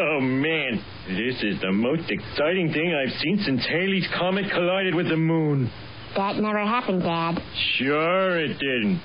[0.00, 0.80] Oh, man.
[1.08, 5.68] This is the most exciting thing I've seen since Halley's Comet collided with the moon.
[6.14, 7.42] That never happened, Dad.
[7.76, 9.00] Sure it didn't.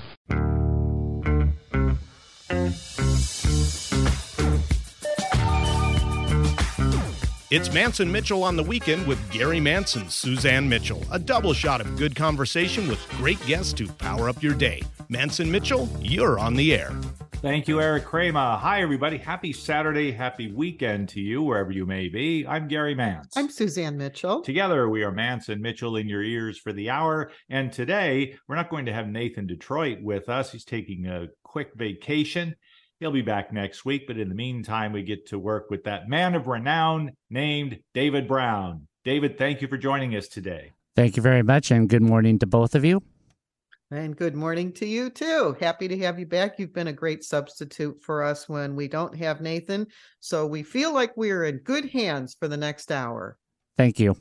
[7.49, 11.03] It's Mance and Mitchell on the weekend with Gary Mance and, Suzanne Mitchell.
[11.11, 14.83] A double shot of good conversation with great guests to power up your day.
[15.09, 16.91] Mance and Mitchell, you're on the air.
[17.43, 18.55] Thank you, Eric Kramer.
[18.55, 19.17] Hi, everybody.
[19.17, 22.47] Happy Saturday, happy weekend to you, wherever you may be.
[22.47, 23.33] I'm Gary Mance.
[23.35, 24.41] I'm Suzanne Mitchell.
[24.41, 27.31] Together, we are Mance and Mitchell in your ears for the hour.
[27.49, 30.53] And today, we're not going to have Nathan Detroit with us.
[30.53, 32.55] He's taking a quick vacation.
[33.01, 36.07] He'll be back next week, but in the meantime, we get to work with that
[36.07, 38.87] man of renown named David Brown.
[39.03, 40.71] David, thank you for joining us today.
[40.95, 43.03] Thank you very much, and good morning to both of you.
[43.91, 45.55] And good morning to you too.
[45.59, 46.57] Happy to have you back.
[46.57, 49.85] You've been a great substitute for us when we don't have Nathan.
[50.19, 53.37] So we feel like we're in good hands for the next hour.
[53.77, 54.15] Thank you.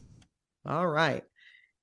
[0.66, 1.24] All right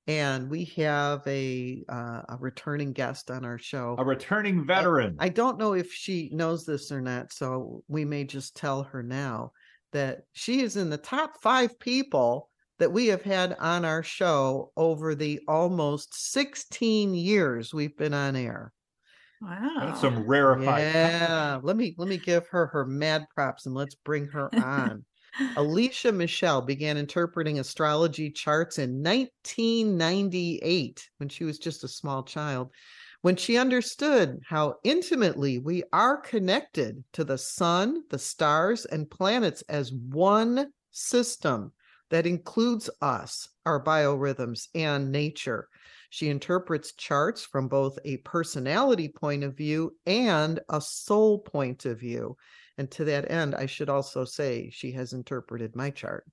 [0.09, 5.25] and we have a uh, a returning guest on our show a returning veteran I,
[5.25, 9.03] I, don't know if she knows this or not so we may just tell her
[9.03, 9.51] now
[9.93, 12.49] that she is in the top five people
[12.79, 18.35] that we have had on our show over the almost 16 years we've been on
[18.35, 18.73] air.
[19.41, 19.69] Wow.
[19.79, 23.95] That's some rarefied yeah let me let me give her her mad props and let's
[23.95, 25.05] bring her on.
[25.55, 32.71] Alicia Michelle began interpreting astrology charts in 1998 when she was just a small child.
[33.21, 39.61] When she understood how intimately we are connected to the sun, the stars, and planets
[39.69, 41.71] as one system
[42.09, 45.67] that includes us, our biorhythms, and nature.
[46.09, 51.99] She interprets charts from both a personality point of view and a soul point of
[51.99, 52.35] view.
[52.77, 56.25] And to that end, I should also say she has interpreted my chart.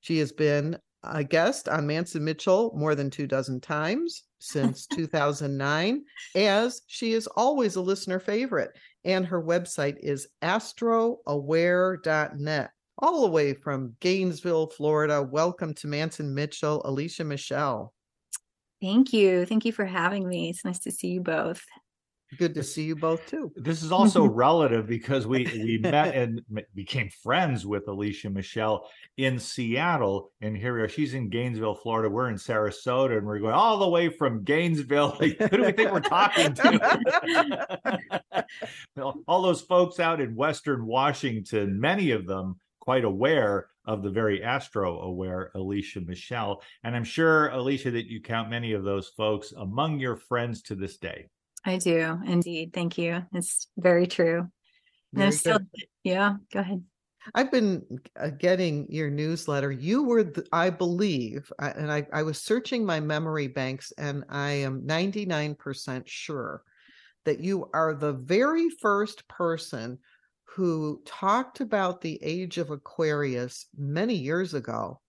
[0.00, 4.86] She has been a guest on Mance and Mitchell more than two dozen times since
[4.86, 6.04] 2009,
[6.34, 8.70] as she is always a listener favorite.
[9.04, 12.70] And her website is astroaware.net,
[13.00, 15.22] all the way from Gainesville, Florida.
[15.22, 17.94] Welcome to Mance and Mitchell, Alicia Michelle.
[18.80, 19.46] Thank you.
[19.46, 20.50] Thank you for having me.
[20.50, 21.62] It's nice to see you both.
[22.38, 23.50] Good to see you both too.
[23.56, 26.40] This is also relative because we we met and
[26.76, 30.88] became friends with Alicia Michelle in Seattle, and here we are.
[30.88, 32.08] She's in Gainesville, Florida.
[32.08, 35.16] We're in Sarasota, and we're going all the way from Gainesville.
[35.20, 38.46] Like, who do we think we're talking to?
[39.26, 44.42] all those folks out in Western Washington, many of them quite aware of the very
[44.42, 49.52] astro aware Alicia Michelle, and I'm sure Alicia that you count many of those folks
[49.52, 51.28] among your friends to this day.
[51.64, 52.72] I do indeed.
[52.72, 53.24] Thank you.
[53.32, 54.48] It's very true.
[55.12, 55.60] Very and still,
[56.02, 56.82] yeah, go ahead.
[57.32, 57.84] I've been
[58.18, 59.70] uh, getting your newsletter.
[59.70, 64.50] You were, the, I believe, and I, I was searching my memory banks, and I
[64.50, 66.64] am 99% sure
[67.24, 70.00] that you are the very first person
[70.54, 75.00] who talked about the age of Aquarius many years ago.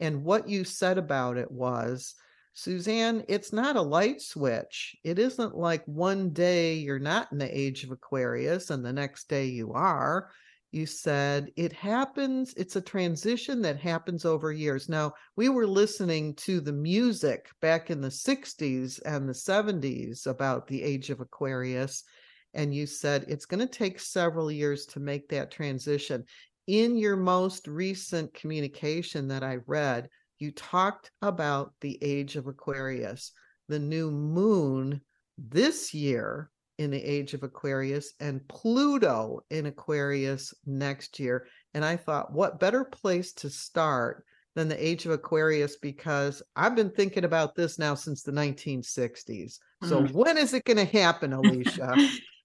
[0.00, 2.14] And what you said about it was
[2.54, 4.96] Suzanne, it's not a light switch.
[5.04, 9.28] It isn't like one day you're not in the age of Aquarius and the next
[9.28, 10.30] day you are.
[10.72, 14.88] You said it happens, it's a transition that happens over years.
[14.88, 20.66] Now, we were listening to the music back in the 60s and the 70s about
[20.66, 22.04] the age of Aquarius,
[22.54, 26.24] and you said it's going to take several years to make that transition.
[26.66, 33.32] In your most recent communication that I read, you talked about the age of Aquarius,
[33.68, 35.00] the new moon
[35.38, 41.46] this year in the age of Aquarius, and Pluto in Aquarius next year.
[41.74, 44.24] And I thought, what better place to start
[44.54, 45.76] than the age of Aquarius?
[45.76, 49.58] Because I've been thinking about this now since the 1960s.
[49.84, 50.16] So mm-hmm.
[50.16, 51.94] when is it going to happen, Alicia?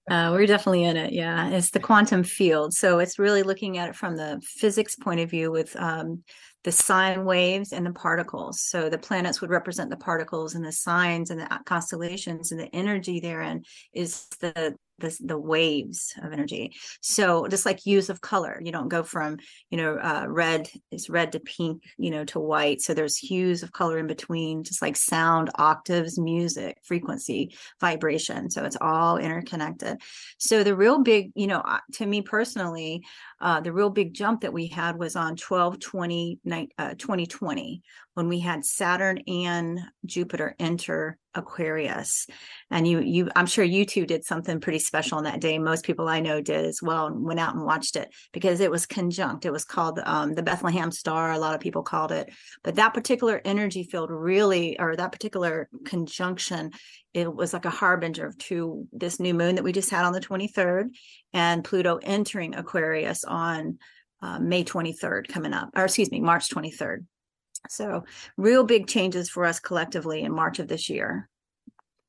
[0.08, 1.12] Uh, we're definitely in it.
[1.12, 1.48] Yeah.
[1.50, 2.72] It's the quantum field.
[2.74, 6.22] So it's really looking at it from the physics point of view with um,
[6.62, 8.60] the sine waves and the particles.
[8.60, 12.72] So the planets would represent the particles and the signs and the constellations and the
[12.74, 16.72] energy therein is the the, the waves of energy.
[17.00, 19.38] So just like use of color, you don't go from,
[19.70, 22.80] you know, uh, red is red to pink, you know, to white.
[22.80, 28.50] So there's hues of color in between, just like sound, octaves, music, frequency, vibration.
[28.50, 29.98] So it's all interconnected.
[30.38, 31.62] So the real big, you know,
[31.94, 33.02] to me personally,
[33.40, 36.40] uh, the real big jump that we had was on 12 20,
[36.78, 37.82] uh, 2020
[38.14, 42.26] when we had Saturn and Jupiter enter Aquarius.
[42.70, 45.58] And you you I'm sure you two did something pretty special on that day.
[45.58, 48.70] Most people I know did as well and went out and watched it because it
[48.70, 49.44] was conjunct.
[49.44, 52.30] It was called um, the Bethlehem Star, a lot of people called it.
[52.64, 56.72] But that particular energy field really or that particular conjunction
[57.14, 60.20] it was like a harbinger to this new moon that we just had on the
[60.20, 60.90] 23rd
[61.32, 63.78] and Pluto entering Aquarius on
[64.20, 67.06] uh, May 23rd coming up, or excuse me, March 23rd.
[67.68, 68.04] So,
[68.36, 71.28] real big changes for us collectively in March of this year.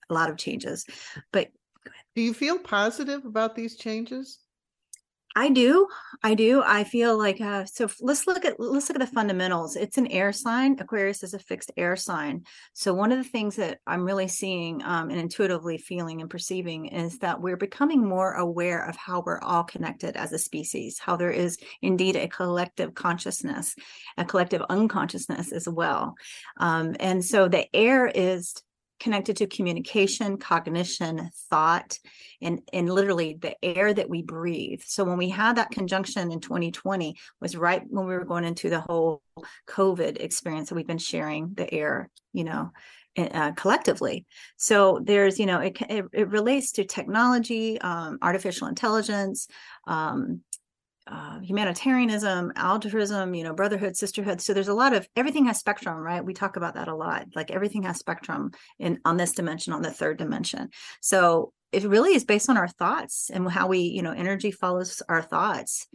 [0.10, 0.86] A lot of changes.
[1.32, 1.50] But
[2.16, 4.40] do you feel positive about these changes?
[5.38, 5.88] I do.
[6.24, 6.64] I do.
[6.66, 9.76] I feel like uh, so let's look at let's look at the fundamentals.
[9.76, 10.78] It's an air sign.
[10.80, 12.44] Aquarius is a fixed air sign.
[12.74, 16.88] So one of the things that I'm really seeing um, and intuitively feeling and perceiving
[16.88, 21.16] is that we're becoming more aware of how we're all connected as a species, how
[21.16, 23.76] there is indeed a collective consciousness,
[24.18, 26.16] a collective unconsciousness as well.
[26.60, 28.56] Um, and so the air is
[29.00, 31.98] connected to communication, cognition, thought,
[32.42, 34.82] and, and literally the air that we breathe.
[34.86, 38.70] So when we had that conjunction in 2020 was right when we were going into
[38.70, 39.22] the whole
[39.68, 42.72] COVID experience that we've been sharing the air, you know,
[43.18, 44.26] uh, collectively.
[44.58, 49.48] So there's, you know, it, it, it relates to technology, um, artificial intelligence,
[49.88, 50.42] um,
[51.10, 54.42] uh, humanitarianism, altruism, you know, brotherhood, sisterhood.
[54.42, 56.24] So there's a lot of everything has spectrum, right?
[56.24, 57.28] We talk about that a lot.
[57.36, 60.70] Like everything has spectrum in on this dimension, on the third dimension.
[61.02, 65.02] So it really is based on our thoughts and how we, you know, energy follows
[65.08, 65.88] our thoughts.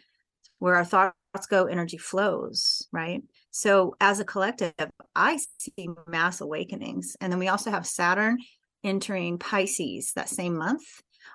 [0.58, 1.14] Where our thoughts
[1.50, 3.20] go, energy flows, right?
[3.50, 4.72] So as a collective,
[5.16, 7.16] I see mass awakenings.
[7.20, 8.38] And then we also have Saturn
[8.84, 10.84] entering Pisces that same month.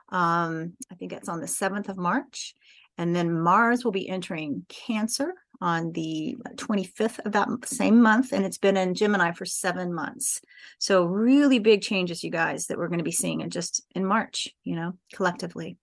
[0.09, 2.55] Um, I think it's on the 7th of March.
[2.97, 8.31] And then Mars will be entering Cancer on the 25th of that same month.
[8.31, 10.41] And it's been in Gemini for seven months.
[10.79, 14.05] So, really big changes, you guys, that we're going to be seeing in just in
[14.05, 15.77] March, you know, collectively.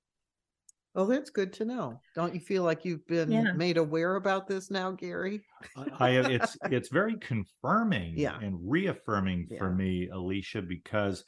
[0.96, 2.00] Oh, that's good to know.
[2.14, 3.52] Don't you feel like you've been yeah.
[3.52, 5.42] made aware about this now, Gary?
[5.98, 8.38] I it's it's very confirming yeah.
[8.40, 9.58] and reaffirming yeah.
[9.58, 11.24] for me, Alicia, because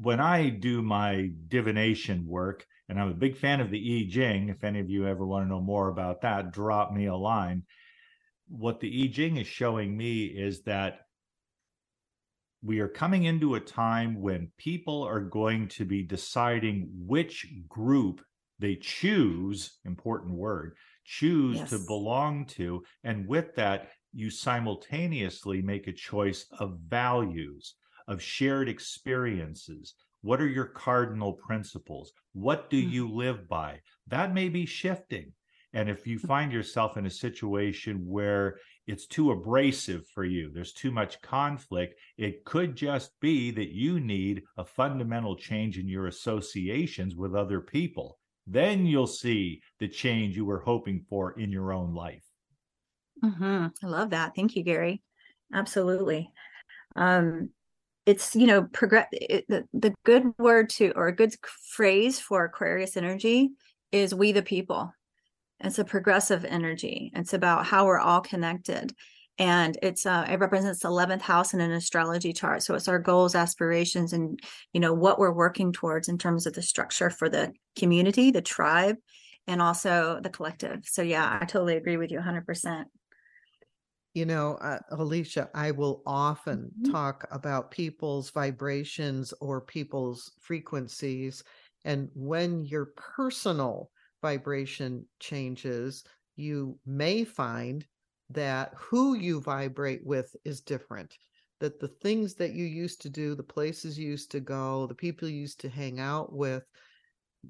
[0.00, 4.48] when I do my divination work, and I'm a big fan of the I Ching.
[4.48, 7.64] If any of you ever want to know more about that, drop me a line.
[8.48, 11.00] What the I Ching is showing me is that
[12.62, 18.20] we are coming into a time when people are going to be deciding which group
[18.58, 20.74] they choose, important word,
[21.04, 21.70] choose yes.
[21.70, 22.82] to belong to.
[23.04, 27.74] And with that, you simultaneously make a choice of values,
[28.08, 32.12] of shared experiences, what are your cardinal principles?
[32.32, 32.90] What do hmm.
[32.90, 33.80] you live by?
[34.08, 35.32] That may be shifting.
[35.72, 36.26] And if you hmm.
[36.26, 42.00] find yourself in a situation where it's too abrasive for you, there's too much conflict,
[42.16, 47.60] it could just be that you need a fundamental change in your associations with other
[47.60, 48.18] people.
[48.46, 52.24] Then you'll see the change you were hoping for in your own life.
[53.22, 53.66] Mm-hmm.
[53.82, 54.34] I love that.
[54.34, 55.02] Thank you, Gary.
[55.52, 56.30] Absolutely.
[56.96, 57.50] Um,
[58.08, 61.34] it's you know progress the, the good word to or a good
[61.74, 63.50] phrase for aquarius energy
[63.92, 64.92] is we the people.
[65.60, 67.12] It's a progressive energy.
[67.14, 68.94] It's about how we're all connected.
[69.38, 72.62] And it's uh, it represents the 11th house in an astrology chart.
[72.62, 74.40] So it's our goals aspirations and
[74.72, 78.40] you know what we're working towards in terms of the structure for the community the
[78.40, 78.96] tribe
[79.46, 80.80] and also the collective.
[80.84, 82.84] So yeah i totally agree with you 100%
[84.18, 86.90] you know, uh, Alicia, I will often mm-hmm.
[86.90, 91.44] talk about people's vibrations or people's frequencies.
[91.84, 96.02] And when your personal vibration changes,
[96.34, 97.86] you may find
[98.30, 101.16] that who you vibrate with is different.
[101.60, 104.96] That the things that you used to do, the places you used to go, the
[104.96, 106.64] people you used to hang out with,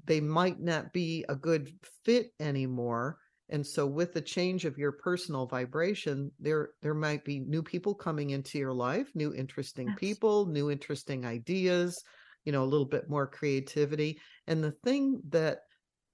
[0.05, 1.73] they might not be a good
[2.05, 3.17] fit anymore
[3.49, 7.93] and so with the change of your personal vibration there there might be new people
[7.93, 9.97] coming into your life new interesting yes.
[9.99, 12.03] people new interesting ideas
[12.45, 15.59] you know a little bit more creativity and the thing that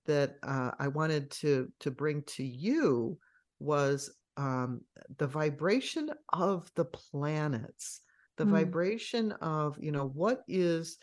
[0.06, 3.18] that uh, i wanted to to bring to you
[3.60, 4.82] was um,
[5.18, 8.02] the vibration of the planets
[8.38, 8.52] the mm.
[8.52, 10.98] vibration of you know what is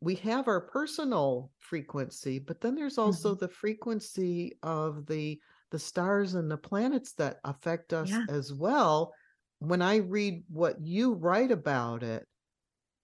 [0.00, 3.44] we have our personal frequency but then there's also mm-hmm.
[3.44, 8.24] the frequency of the the stars and the planets that affect us yeah.
[8.28, 9.12] as well.
[9.60, 12.26] When I read what you write about it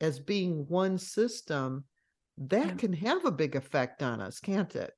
[0.00, 1.84] as being one system,
[2.38, 2.74] that yeah.
[2.74, 4.92] can have a big effect on us, can't it?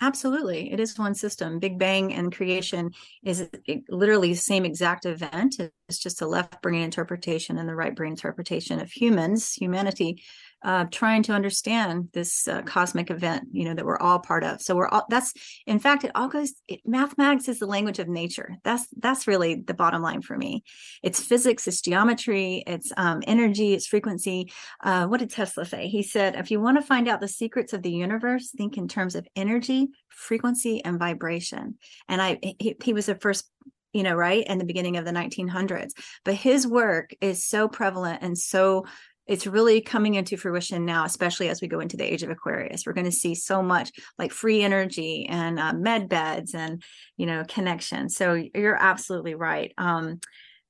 [0.00, 0.70] Absolutely.
[0.72, 1.58] It is one system.
[1.58, 2.90] Big Bang and creation
[3.24, 3.48] is
[3.88, 5.56] literally the same exact event.
[5.88, 10.22] It's just a left brain interpretation and the right brain interpretation of humans, humanity,
[10.66, 14.60] uh, trying to understand this uh, cosmic event, you know, that we're all part of.
[14.60, 15.32] So we're all, that's,
[15.64, 18.56] in fact, it all goes, it, mathematics is the language of nature.
[18.64, 20.64] That's, that's really the bottom line for me.
[21.04, 24.50] It's physics, it's geometry, it's um, energy, it's frequency.
[24.82, 25.86] Uh, what did Tesla say?
[25.86, 28.88] He said, if you want to find out the secrets of the universe, think in
[28.88, 31.76] terms of energy, frequency, and vibration.
[32.08, 33.48] And I, he, he was the first
[33.92, 35.92] you know, right in the beginning of the 1900s.
[36.22, 38.84] But his work is so prevalent and so
[39.26, 42.86] it's really coming into fruition now, especially as we go into the age of Aquarius.
[42.86, 46.82] We're going to see so much like free energy and uh, med beds and
[47.16, 48.08] you know connection.
[48.08, 49.72] So you're absolutely right.
[49.78, 50.20] Um,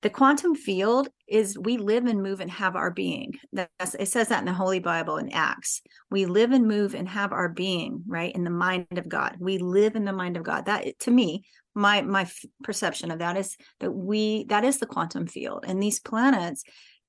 [0.03, 3.39] the quantum field is we live and move and have our being.
[3.53, 5.81] That's, it says that in the Holy Bible in Acts.
[6.11, 9.37] We live and move and have our being, right, in the mind of God.
[9.41, 10.67] We live in the mind of God.
[10.67, 11.45] That to me,
[11.75, 12.29] my my
[12.63, 16.63] perception of that is that we that is the quantum field, and these planets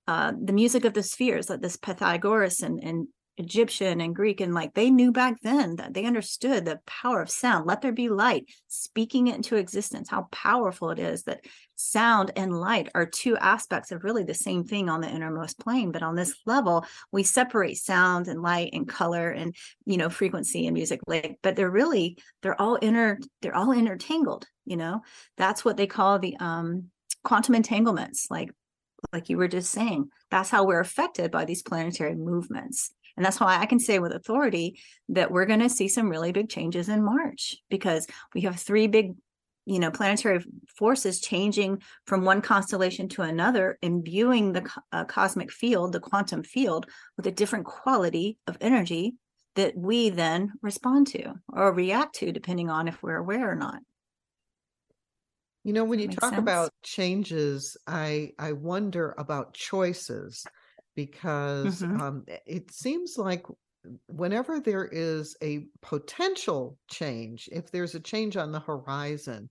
[0.08, 4.54] uh, the music of the spheres, like this Pythagoras and, and Egyptian and Greek, and
[4.54, 7.68] like they knew back then that they understood the power of sound.
[7.68, 11.42] Let there be light, speaking it into existence, how powerful it is that
[11.76, 15.92] sound and light are two aspects of really the same thing on the innermost plane.
[15.92, 20.66] But on this level, we separate sound and light and color and you know frequency
[20.66, 21.02] and music.
[21.06, 24.48] Like, but they're really they're all inter they're all intertangled.
[24.66, 25.02] You know,
[25.38, 26.86] that's what they call the um
[27.24, 28.28] quantum entanglements.
[28.32, 28.50] Like
[29.14, 32.92] like you were just saying that's how we're affected by these planetary movements.
[33.16, 36.32] And that's why i can say with authority that we're going to see some really
[36.32, 39.16] big changes in march because we have three big
[39.68, 40.44] you know planetary
[40.78, 46.88] forces changing from one constellation to another imbuing the uh, cosmic field the quantum field
[47.18, 49.16] with a different quality of energy
[49.56, 53.80] that we then respond to or react to depending on if we're aware or not
[55.68, 56.40] you know, when you talk sense?
[56.40, 60.46] about changes, I I wonder about choices
[60.96, 62.02] because mm-hmm.
[62.02, 63.46] um, it seems like
[64.06, 69.50] whenever there is a potential change, if there's a change on the horizon,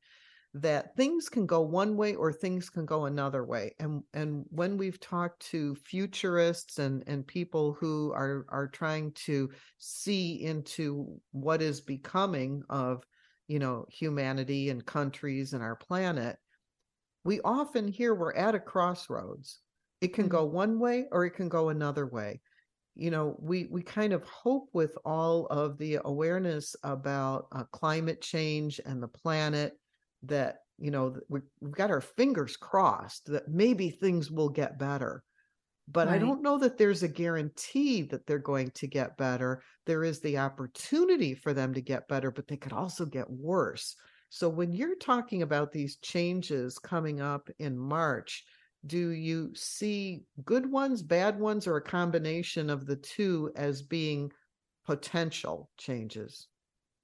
[0.55, 3.75] that things can go one way or things can go another way.
[3.79, 9.51] And and when we've talked to futurists and and people who are are trying to
[9.77, 13.05] see into what is becoming of
[13.49, 16.37] you know, humanity and countries and our planet,
[17.25, 19.61] we often hear we're at a crossroads.
[20.01, 20.57] It can go mm-hmm.
[20.57, 22.41] one way or it can go another way.
[22.95, 28.23] You know, we we kind of hope with all of the awareness about uh, climate
[28.23, 29.75] change and the planet
[30.23, 35.23] that you know we, we've got our fingers crossed that maybe things will get better
[35.89, 36.17] but right.
[36.17, 39.63] I don't know that there's a guarantee that they're going to get better.
[39.85, 43.95] There is the opportunity for them to get better, but they could also get worse.
[44.29, 48.45] So when you're talking about these changes coming up in March,
[48.85, 54.33] do you see good ones, bad ones, or a combination of the two as being
[54.85, 56.49] potential changes?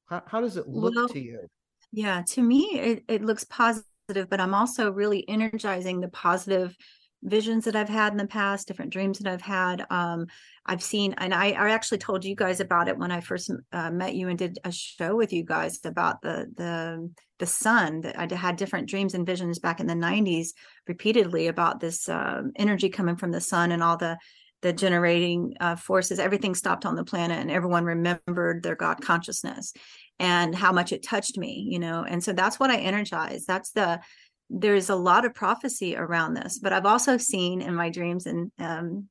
[0.06, 1.46] How, how does it look well, to you?
[1.92, 6.76] Yeah, to me, it, it looks positive, but I'm also really energizing the positive
[7.22, 9.86] visions that I've had in the past, different dreams that I've had.
[9.90, 10.26] Um,
[10.66, 13.90] I've seen, and I, I actually told you guys about it when I first uh,
[13.90, 18.02] met you and did a show with you guys about the the the sun.
[18.02, 20.48] That I had different dreams and visions back in the '90s,
[20.86, 24.18] repeatedly about this uh, energy coming from the sun and all the
[24.62, 26.18] the generating uh, forces.
[26.18, 29.72] Everything stopped on the planet, and everyone remembered their God consciousness
[30.18, 31.66] and how much it touched me.
[31.68, 33.44] You know, and so that's what I energize.
[33.46, 34.00] That's the
[34.52, 38.52] there's a lot of prophecy around this, but I've also seen in my dreams and
[38.58, 39.08] um,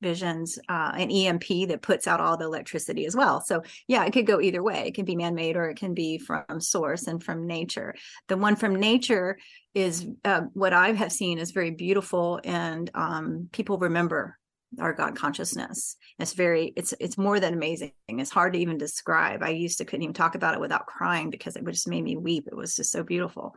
[0.00, 3.40] visions uh, an EMP that puts out all the electricity as well.
[3.40, 4.84] So yeah, it could go either way.
[4.86, 7.94] It can be man-made or it can be from source and from nature.
[8.28, 9.38] The one from nature
[9.74, 14.38] is uh, what I have seen is very beautiful, and um, people remember
[14.80, 15.96] our god consciousness.
[16.18, 17.92] It's very it's it's more than amazing.
[18.08, 19.42] It's hard to even describe.
[19.42, 22.16] I used to couldn't even talk about it without crying because it just made me
[22.16, 22.46] weep.
[22.46, 23.54] It was just so beautiful.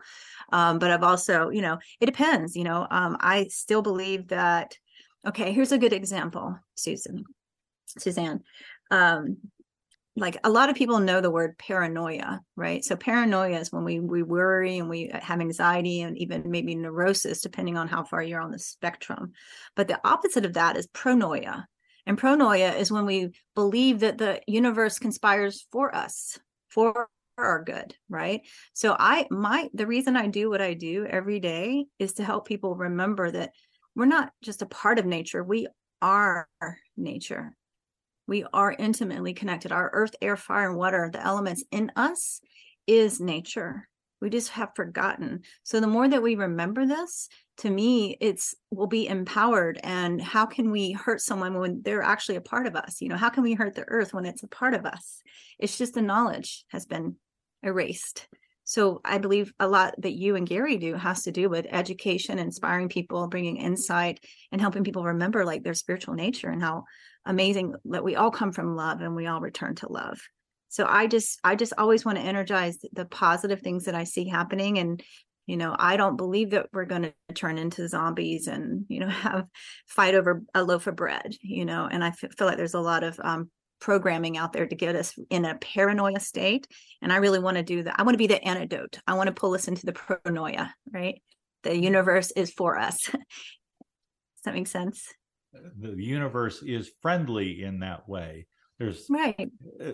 [0.52, 4.76] Um, but i've also you know it depends you know um, i still believe that
[5.28, 7.24] okay here's a good example susan
[7.98, 8.42] suzanne.
[8.92, 9.38] Um,
[10.16, 12.84] like a lot of people know the word paranoia right?
[12.84, 16.76] So paranoia is when we we worry and we uh, have anxiety and even maybe
[16.76, 19.32] neurosis depending on how far you're on the spectrum.
[19.76, 21.66] But the opposite of that is pronoia.
[22.06, 26.38] And pronoia is when we believe that the universe conspires for us
[26.68, 28.42] for our good right?
[28.74, 32.48] So i my the reason i do what i do every day is to help
[32.48, 33.52] people remember that
[33.96, 35.68] we're not just a part of nature we
[36.02, 36.48] are
[36.98, 37.54] nature
[38.30, 39.72] We are intimately connected.
[39.72, 42.42] Our earth, air, fire, and water, the elements in us,
[42.86, 43.90] is nature.
[44.22, 45.42] We just have forgotten.
[45.64, 49.80] So the more that we remember this, to me, it's we'll be empowered.
[49.84, 53.02] And how can we hurt someone when they're actually a part of us?
[53.02, 55.24] You know, how can we hurt the earth when it's a part of us?
[55.58, 57.16] It's just the knowledge has been
[57.64, 58.28] erased.
[58.70, 62.38] So I believe a lot that you and Gary do has to do with education,
[62.38, 66.84] inspiring people, bringing insight, and helping people remember like their spiritual nature and how
[67.26, 70.22] amazing that we all come from love and we all return to love.
[70.68, 74.28] So I just I just always want to energize the positive things that I see
[74.28, 75.02] happening and
[75.48, 79.08] you know i don't believe that we're going to turn into zombies and you know
[79.26, 79.48] have
[79.88, 83.04] fight over a loaf of bread you know and I feel like there's a lot
[83.04, 83.50] of um,
[83.80, 86.68] programming out there to get us in a paranoia state.
[87.02, 87.96] And I really want to do that.
[87.98, 89.00] I want to be the antidote.
[89.08, 91.22] I want to pull us into the pronoia, right?
[91.64, 92.98] The universe is for us.
[93.06, 95.04] Does that make sense?
[95.54, 98.48] The universe is friendly in that way.
[98.78, 99.50] There's right.
[99.84, 99.92] Uh,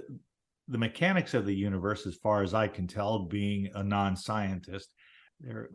[0.68, 4.94] the mechanics of the universe, as far as I can tell, being a non-scientist,
[5.40, 5.70] there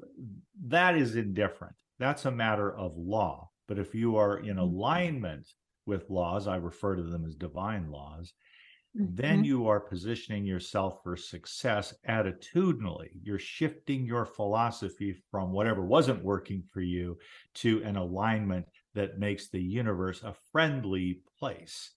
[0.67, 1.75] that is indifferent.
[1.99, 3.51] That's a matter of law.
[3.69, 4.59] But if you are in mm-hmm.
[4.59, 5.47] alignment
[5.91, 8.33] with laws, I refer to them as divine laws,
[8.97, 9.13] mm-hmm.
[9.13, 13.09] then you are positioning yourself for success attitudinally.
[13.25, 17.19] You're shifting your philosophy from whatever wasn't working for you
[17.57, 21.91] to an alignment that makes the universe a friendly place.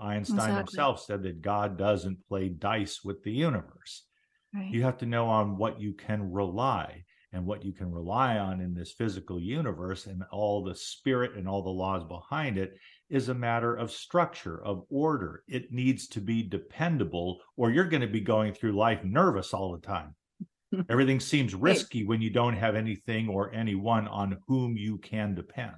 [0.00, 0.58] Einstein exactly.
[0.58, 4.04] himself said that God doesn't play dice with the universe.
[4.54, 4.70] Right.
[4.70, 8.60] You have to know on what you can rely and what you can rely on
[8.60, 12.76] in this physical universe and all the spirit and all the laws behind it
[13.10, 15.42] is a matter of structure, of order.
[15.48, 19.72] It needs to be dependable, or you're going to be going through life nervous all
[19.72, 20.14] the time.
[20.88, 25.74] Everything seems risky when you don't have anything or anyone on whom you can depend.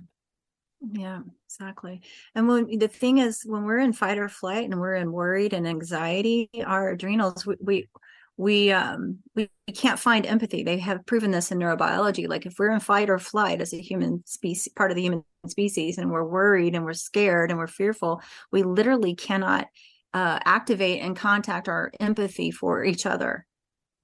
[0.93, 2.03] Yeah, exactly.
[2.35, 5.53] And when the thing is, when we're in fight or flight and we're in worried
[5.53, 7.89] and anxiety, our adrenals, we, we
[8.37, 12.59] we um we, we can't find empathy they have proven this in neurobiology like if
[12.59, 16.11] we're in fight or flight as a human species part of the human species and
[16.11, 18.21] we're worried and we're scared and we're fearful
[18.53, 19.67] we literally cannot
[20.15, 23.47] uh, activate and contact our empathy for each other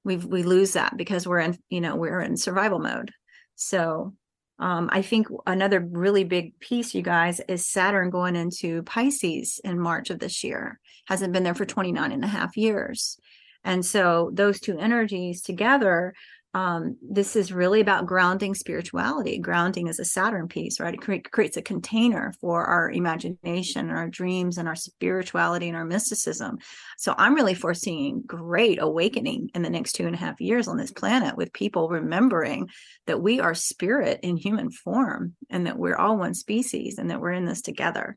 [0.04, 3.12] we we lose that because we're in you know we're in survival mode
[3.54, 4.14] so
[4.60, 9.78] um, I think another really big piece, you guys, is Saturn going into Pisces in
[9.78, 10.80] March of this year.
[11.06, 13.20] Hasn't been there for 29 and a half years.
[13.62, 16.12] And so those two energies together,
[16.54, 19.38] um, this is really about grounding spirituality.
[19.38, 20.94] Grounding is a Saturn piece, right?
[20.94, 25.84] It cre- creates a container for our imagination our dreams and our spirituality and our
[25.84, 26.58] mysticism.
[26.96, 30.78] So I'm really foreseeing great awakening in the next two and a half years on
[30.78, 32.68] this planet with people remembering
[33.06, 37.20] that we are spirit in human form and that we're all one species and that
[37.20, 38.16] we're in this together.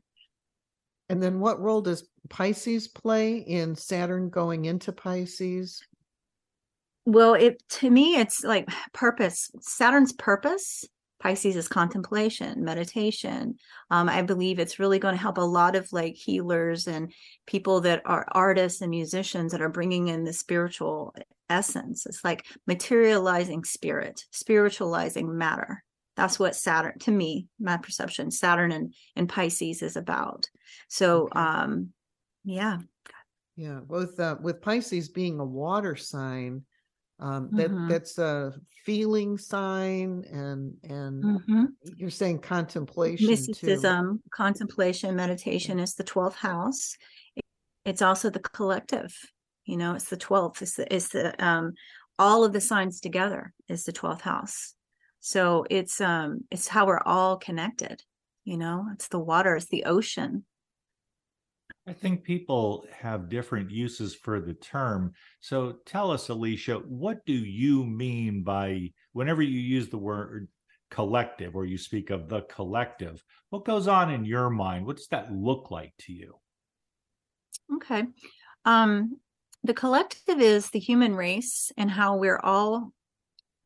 [1.08, 5.82] And then what role does Pisces play in Saturn going into Pisces?
[7.04, 9.50] Well, it to me it's like purpose.
[9.60, 10.84] Saturn's purpose
[11.22, 13.54] Pisces is contemplation, meditation.
[13.92, 17.12] Um, I believe it's really going to help a lot of like healers and
[17.46, 21.14] people that are artists and musicians that are bringing in the spiritual
[21.48, 22.06] essence.
[22.06, 25.84] It's like materializing spirit, spiritualizing matter
[26.14, 30.46] that's what saturn to me my perception saturn and and pisces is about
[30.86, 31.38] so okay.
[31.40, 31.88] um
[32.44, 32.78] yeah
[33.56, 36.62] yeah with uh, with pisces being a water sign
[37.22, 37.88] um that mm-hmm.
[37.88, 38.52] that's a
[38.84, 41.64] feeling sign and and mm-hmm.
[41.96, 44.30] you're saying contemplation mysticism too.
[44.34, 46.96] contemplation meditation is the 12th house
[47.84, 49.14] it's also the collective
[49.64, 51.72] you know it's the 12th it's the, it's the um
[52.18, 54.74] all of the signs together is the 12th house
[55.20, 58.02] so it's um it's how we're all connected
[58.44, 60.44] you know it's the water it's the ocean
[61.86, 65.12] i think people have different uses for the term.
[65.40, 70.48] So tell us alicia what do you mean by whenever you use the word
[70.90, 74.86] collective or you speak of the collective what goes on in your mind?
[74.86, 76.36] What does that look like to you?
[77.74, 78.04] Okay.
[78.64, 79.18] Um
[79.64, 82.92] the collective is the human race and how we're all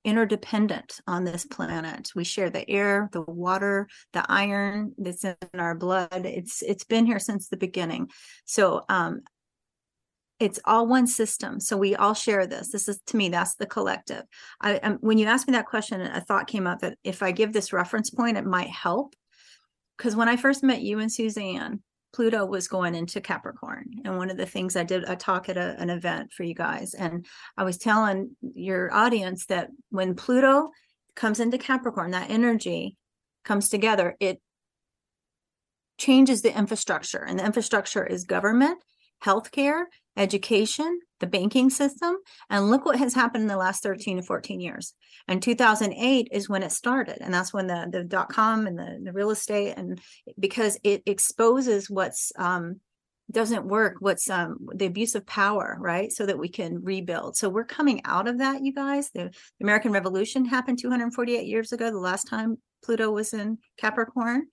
[0.06, 2.12] interdependent on this planet.
[2.14, 6.24] We share the air, the water, the iron that's in our blood.
[6.24, 8.08] It's it's been here since the beginning.
[8.44, 9.22] So um
[10.38, 13.64] it's all one system so we all share this this is to me that's the
[13.64, 14.22] collective
[14.60, 17.32] i um, when you asked me that question a thought came up that if i
[17.32, 19.14] give this reference point it might help
[19.96, 21.80] because when i first met you and suzanne
[22.16, 24.00] Pluto was going into Capricorn.
[24.06, 26.54] And one of the things I did a talk at a, an event for you
[26.54, 27.26] guys, and
[27.58, 30.70] I was telling your audience that when Pluto
[31.14, 32.96] comes into Capricorn, that energy
[33.44, 34.40] comes together, it
[35.98, 38.78] changes the infrastructure, and the infrastructure is government,
[39.24, 39.84] healthcare,
[40.16, 42.16] education, the banking system.
[42.50, 44.94] And look what has happened in the last 13 to 14 years.
[45.28, 47.18] And 2008 is when it started.
[47.20, 50.00] And that's when the, the dot com and the, the real estate, and
[50.38, 52.80] because it exposes what's, um,
[53.30, 57.48] doesn't work what's um the abuse of power right so that we can rebuild so
[57.48, 61.90] we're coming out of that you guys the, the american revolution happened 248 years ago
[61.90, 64.46] the last time pluto was in capricorn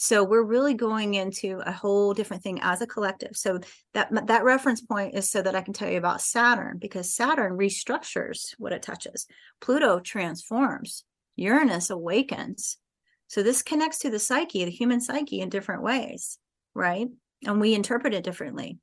[0.00, 3.36] so we're really going into a whole different thing as a collective.
[3.36, 3.58] So
[3.94, 7.58] that that reference point is so that I can tell you about Saturn because Saturn
[7.58, 9.26] restructures what it touches.
[9.60, 11.04] Pluto transforms.
[11.34, 12.78] Uranus awakens.
[13.26, 16.38] So this connects to the psyche, the human psyche in different ways,
[16.74, 17.08] right?
[17.44, 18.78] And we interpret it differently.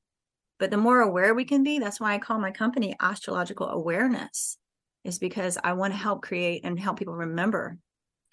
[0.59, 4.57] But the more aware we can be, that's why I call my company astrological awareness
[5.03, 7.77] is because I want to help create and help people remember,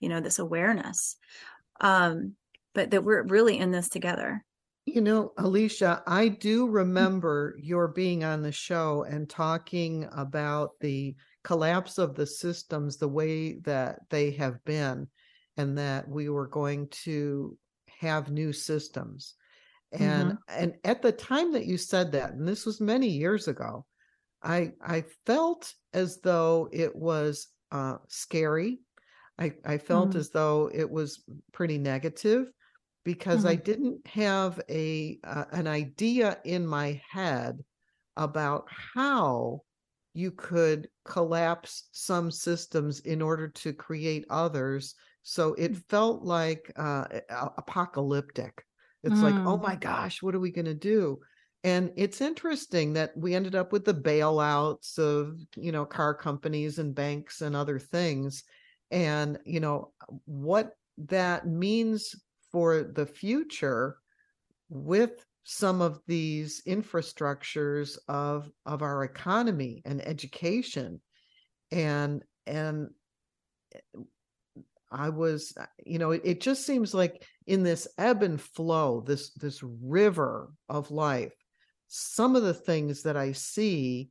[0.01, 1.17] you know, this awareness.
[1.81, 2.35] Um,
[2.75, 4.45] but that we're really in this together.
[4.85, 6.75] You know, Alicia, I do mm.
[6.75, 13.09] remember your being on the show and talking about the collapse of the systems the
[13.09, 15.07] way that they have been,
[15.57, 17.57] and that we were going to
[18.01, 19.35] have new systems.
[19.93, 20.37] And mm-hmm.
[20.49, 23.85] and at the time that you said that, and this was many years ago,
[24.43, 28.81] I I felt as though it was uh, scary.
[29.39, 32.47] I, I felt mm as though it was pretty negative
[33.05, 33.49] because mm-hmm.
[33.49, 37.63] I didn't have a uh, an idea in my head
[38.17, 39.63] about how
[40.15, 44.95] you could collapse some systems in order to create others.
[45.23, 45.83] So it mm.
[45.89, 48.65] felt like uh, apocalyptic.
[49.05, 49.23] It's mm.
[49.23, 49.63] like, oh mm.
[49.63, 51.19] my gosh, what are we going to do?
[51.65, 56.79] And it's interesting that we ended up with the bailouts of, you know, car companies
[56.79, 58.43] and banks and other things.
[58.91, 59.93] And, you know,
[60.25, 62.17] what that means
[62.53, 63.97] for the future
[64.69, 71.01] with some of these infrastructures of of our economy and education.
[71.71, 72.91] And and
[73.75, 73.79] eh,
[74.91, 75.55] i was
[75.87, 80.51] you know it, it just seems like in this ebb and flow this this river
[80.69, 81.33] of life
[81.89, 84.11] some of the things that i see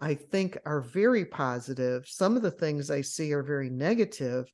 [0.00, 2.06] i think are very positive.
[2.06, 4.46] Some of the things i see are very negative.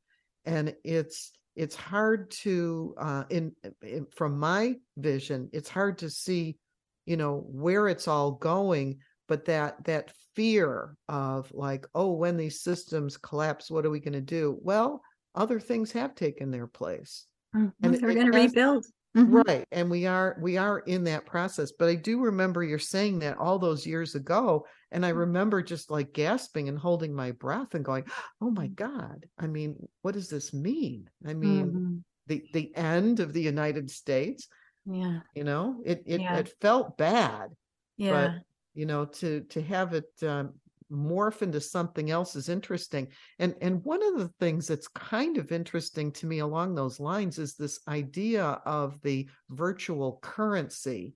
[0.44, 6.56] And it's it's hard to uh, in, in from my vision it's hard to see
[7.04, 8.96] you know where it's all going
[9.28, 14.14] but that that fear of like oh when these systems collapse what are we going
[14.14, 15.02] to do well
[15.34, 17.68] other things have taken their place mm-hmm.
[17.82, 19.42] and we're going to rebuild Mm-hmm.
[19.46, 19.66] Right.
[19.72, 21.72] And we are we are in that process.
[21.76, 24.66] But I do remember you're saying that all those years ago.
[24.92, 25.18] And I mm-hmm.
[25.18, 28.04] remember just like gasping and holding my breath and going,
[28.40, 29.26] Oh my God.
[29.38, 31.10] I mean, what does this mean?
[31.26, 31.96] I mean, mm-hmm.
[32.28, 34.46] the the end of the United States.
[34.86, 35.20] Yeah.
[35.34, 36.36] You know, it it, yeah.
[36.36, 37.50] it felt bad.
[37.96, 38.12] Yeah.
[38.12, 38.30] But
[38.74, 40.54] you know, to to have it um,
[40.90, 43.08] morph into something else is interesting.
[43.38, 47.38] And and one of the things that's kind of interesting to me along those lines
[47.38, 51.14] is this idea of the virtual currency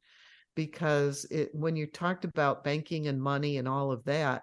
[0.55, 4.43] because it when you talked about banking and money and all of that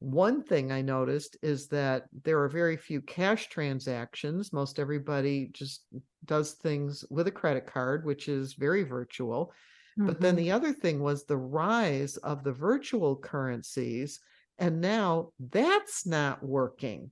[0.00, 4.50] one thing I noticed is that there are very few cash transactions.
[4.50, 5.84] Most everybody just
[6.24, 9.52] does things with a credit card, which is very virtual.
[9.98, 10.06] Mm-hmm.
[10.06, 10.44] But then mm-hmm.
[10.44, 14.20] the other thing was the rise of the virtual currencies
[14.60, 17.10] and now that's not working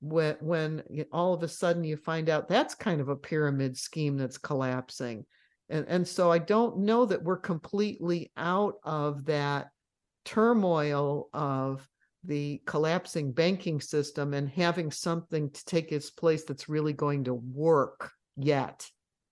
[0.00, 4.16] when when all of a sudden you find out that's kind of a pyramid scheme
[4.16, 5.24] that's collapsing
[5.70, 9.68] and and so i don't know that we're completely out of that
[10.24, 11.88] turmoil of
[12.24, 17.34] the collapsing banking system and having something to take its place that's really going to
[17.34, 18.88] work yet.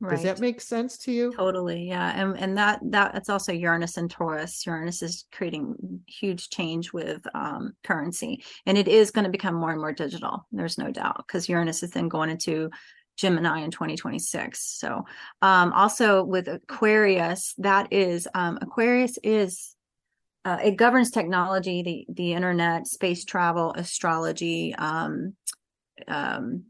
[0.08, 1.32] Does that make sense to you?
[1.32, 4.64] Totally, yeah, and and that that it's also Uranus and Taurus.
[4.64, 9.72] Uranus is creating huge change with um, currency, and it is going to become more
[9.72, 10.46] and more digital.
[10.52, 12.70] There's no doubt because Uranus is then going into
[13.18, 14.78] Gemini in 2026.
[14.78, 15.04] So,
[15.42, 19.76] um, also with Aquarius, that is um, Aquarius is
[20.46, 25.34] uh, it governs technology, the the internet, space travel, astrology, um,
[26.08, 26.64] um,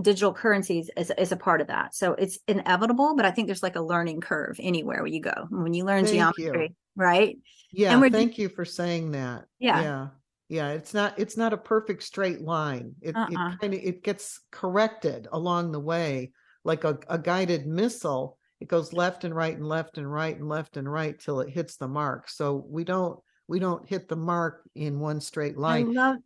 [0.00, 1.94] digital currencies is, is a part of that.
[1.94, 5.46] So it's inevitable, but I think there's like a learning curve anywhere where you go.
[5.50, 6.74] When you learn thank geometry, you.
[6.96, 7.38] right?
[7.72, 7.92] Yeah.
[7.92, 9.44] And we're, thank you for saying that.
[9.58, 9.82] Yeah.
[9.82, 10.08] Yeah.
[10.48, 10.68] Yeah.
[10.70, 12.94] It's not it's not a perfect straight line.
[13.00, 13.28] It uh-uh.
[13.30, 16.32] it kind of it gets corrected along the way,
[16.64, 18.38] like a, a guided missile.
[18.60, 21.50] It goes left and right and left and right and left and right till it
[21.50, 22.28] hits the mark.
[22.28, 25.94] So we don't we don't hit the mark in one straight line.
[25.94, 26.16] Love-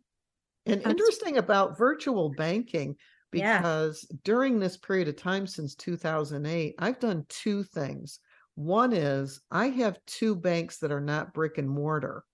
[0.65, 2.95] and interesting about virtual banking
[3.35, 3.65] Yeah.
[3.65, 8.19] because during this period of time since 2008, I've done two things.
[8.55, 12.25] One is I have two banks that are not brick and mortar.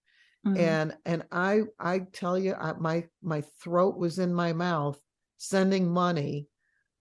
[0.44, 0.76] Mhm.
[0.76, 5.02] And and I I tell you I, my my throat was in my mouth
[5.38, 6.50] sending money,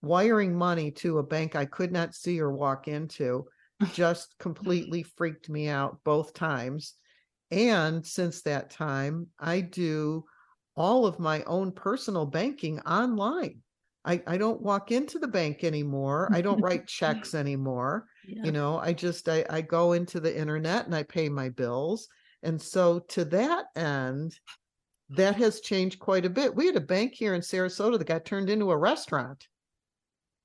[0.03, 3.49] wiring money to a bank I could not see or walk into
[3.93, 6.95] just completely freaked me out both times.
[7.53, 10.25] And since that time, I do
[10.77, 13.63] all of my own personal banking online.
[14.05, 16.31] I, I don't walk into the bank anymore.
[16.33, 18.07] I don't write checks anymore.
[18.27, 18.45] Yeah.
[18.45, 22.09] You know, I just I, I go into the internet and I pay my bills.
[22.43, 24.39] And so to that end,
[25.11, 26.55] that has changed quite a bit.
[26.55, 29.47] We had a bank here in Sarasota that got turned into a restaurant.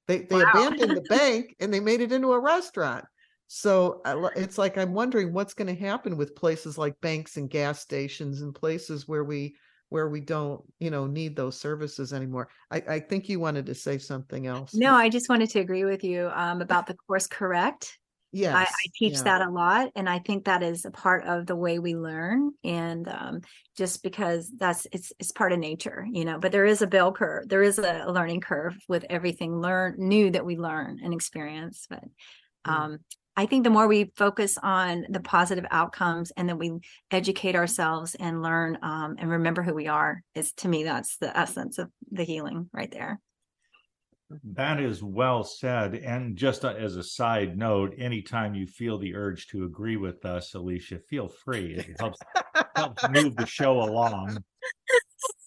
[0.07, 0.51] They they Wow.
[0.51, 3.05] abandoned the bank and they made it into a restaurant.
[3.47, 4.01] So
[4.35, 8.41] it's like I'm wondering what's going to happen with places like banks and gas stations
[8.41, 9.55] and places where we
[9.89, 12.49] where we don't you know need those services anymore.
[12.71, 14.73] I, I think you wanted to say something else.
[14.73, 17.97] No, I just wanted to agree with you um, about the course correct.
[18.31, 19.23] yes, I, I teach yeah.
[19.23, 22.51] that a lot, and I think that is a part of the way we learn.
[22.63, 23.41] And um,
[23.77, 26.39] just because that's it's it's part of nature, you know.
[26.39, 27.47] But there is a bell curve.
[27.47, 31.87] There is a, learning curve with everything learn new that we learn and experience.
[31.89, 32.03] But
[32.65, 32.99] um,
[33.37, 36.79] I think the more we focus on the positive outcomes and that we
[37.11, 41.37] educate ourselves and learn um, and remember who we are, is to me that's the
[41.37, 43.19] essence of the healing right there.
[44.53, 45.95] That is well said.
[45.95, 50.55] And just as a side note, anytime you feel the urge to agree with us,
[50.55, 51.75] Alicia, feel free.
[51.75, 52.19] It helps
[52.75, 54.43] helps move the show along.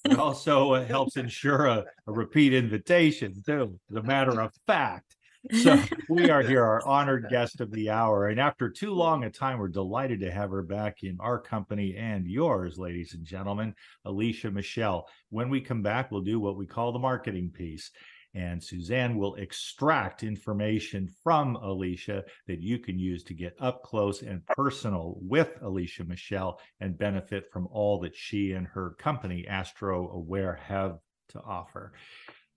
[0.04, 5.16] It also uh, helps ensure a, a repeat invitation, too, as a matter of fact.
[5.52, 8.28] So we are here, our honored guest of the hour.
[8.28, 11.96] And after too long a time, we're delighted to have her back in our company
[11.96, 15.08] and yours, ladies and gentlemen, Alicia Michelle.
[15.30, 17.90] When we come back, we'll do what we call the marketing piece.
[18.34, 24.22] And Suzanne will extract information from Alicia that you can use to get up close
[24.22, 30.10] and personal with Alicia Michelle and benefit from all that she and her company, Astro
[30.10, 30.98] Aware, have
[31.30, 31.92] to offer.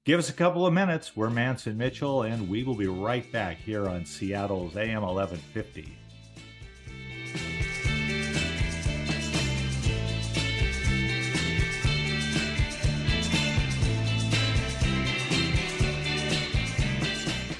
[0.03, 1.15] Give us a couple of minutes.
[1.15, 5.95] We're Mance and Mitchell, and we will be right back here on Seattle's AM 1150.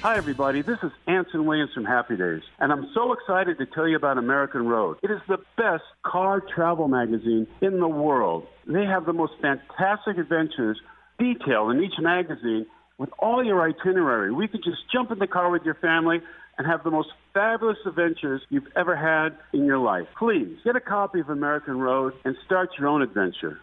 [0.00, 0.62] Hi, everybody.
[0.62, 4.18] This is Anson Williams from Happy Days, and I'm so excited to tell you about
[4.18, 4.98] American Road.
[5.04, 8.48] It is the best car travel magazine in the world.
[8.66, 10.80] They have the most fantastic adventures
[11.22, 12.66] detailed in each magazine
[12.98, 14.32] with all your itinerary.
[14.32, 16.20] We could just jump in the car with your family
[16.58, 20.06] and have the most fabulous adventures you've ever had in your life.
[20.18, 23.60] Please get a copy of American Road and start your own adventure.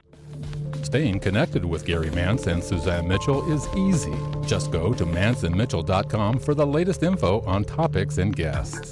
[0.84, 4.16] Staying connected with Gary Mance and Suzanne Mitchell is easy.
[4.46, 8.92] Just go to manceandmitchell.com for the latest info on topics and guests.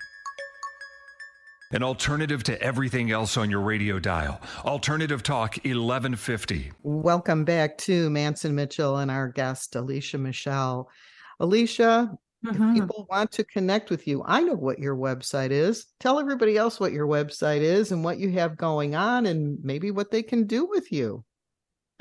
[1.73, 4.41] An alternative to everything else on your radio dial.
[4.65, 6.71] Alternative Talk 1150.
[6.83, 10.89] Welcome back to Mance and Mitchell and our guest, Alicia Michelle.
[11.39, 12.11] Alicia,
[12.43, 15.85] If people want to connect with you, I know what your website is.
[16.01, 19.91] Tell everybody else what your website is and what you have going on and maybe
[19.91, 21.23] what they can do with you.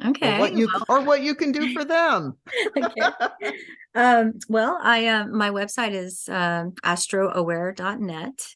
[0.04, 0.36] Okay.
[0.36, 2.36] Or what you well- or what you can do for them.
[2.76, 3.52] okay.
[3.92, 8.54] Um, well, I uh, my website is um, astroaware.net.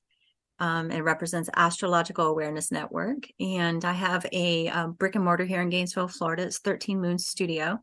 [0.64, 5.61] Um, it represents Astrological Awareness Network, and I have a, um brick and mortar here
[5.61, 6.44] in Gainesville, Florida.
[6.44, 7.81] It's 13 Moon Studio,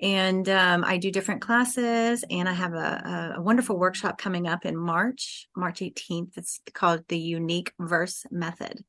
[0.00, 2.24] and um, I do different classes.
[2.30, 6.38] And I have a, a, a wonderful workshop coming up in March, March 18th.
[6.38, 8.82] It's called the Unique Verse Method.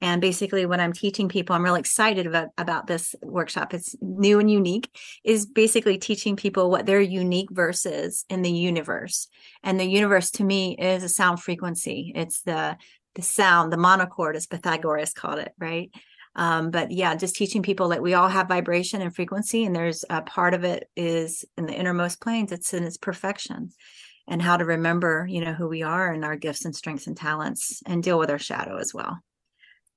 [0.00, 3.74] And basically, what I'm teaching people, I'm really excited about, about this workshop.
[3.74, 8.50] It's new and unique, is basically teaching people what their unique verse is in the
[8.50, 9.28] universe.
[9.62, 12.12] And the universe to me is a sound frequency.
[12.14, 12.76] It's the
[13.14, 15.90] the sound, the monochord, as Pythagoras called it, right?
[16.36, 20.04] Um, but yeah, just teaching people that we all have vibration and frequency, and there's
[20.08, 23.70] a part of it is in the innermost planes, it's in its perfection.
[24.28, 27.16] And how to remember, you know, who we are and our gifts and strengths and
[27.16, 29.18] talents and deal with our shadow as well.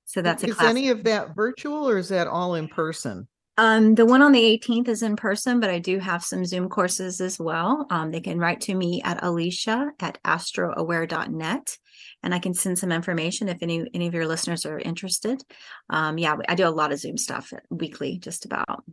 [0.06, 0.70] So that's a is class.
[0.70, 3.28] any of that virtual or is that all in person?
[3.58, 6.70] Um, the one on the 18th is in person, but I do have some Zoom
[6.70, 7.86] courses as well.
[7.90, 11.78] Um, they can write to me at Alicia at astroaware.net
[12.24, 15.44] and I can send some information if any any of your listeners are interested.
[15.90, 18.84] Um, yeah, I do a lot of Zoom stuff weekly, just about.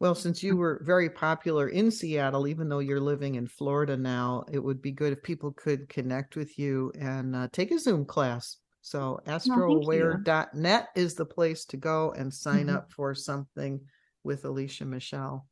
[0.00, 4.44] Well, since you were very popular in Seattle, even though you're living in Florida now,
[4.52, 8.04] it would be good if people could connect with you and uh, take a Zoom
[8.04, 8.58] class.
[8.84, 9.32] So you.
[9.32, 12.74] astroaware.net is the place to go and sign Mhm.
[12.76, 13.80] up for something
[14.22, 15.48] with Alicia Michelle.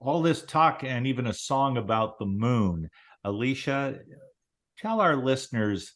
[0.00, 2.90] all this talk and even a song about the moon.
[3.22, 4.00] Alicia,
[4.76, 5.92] tell our listeners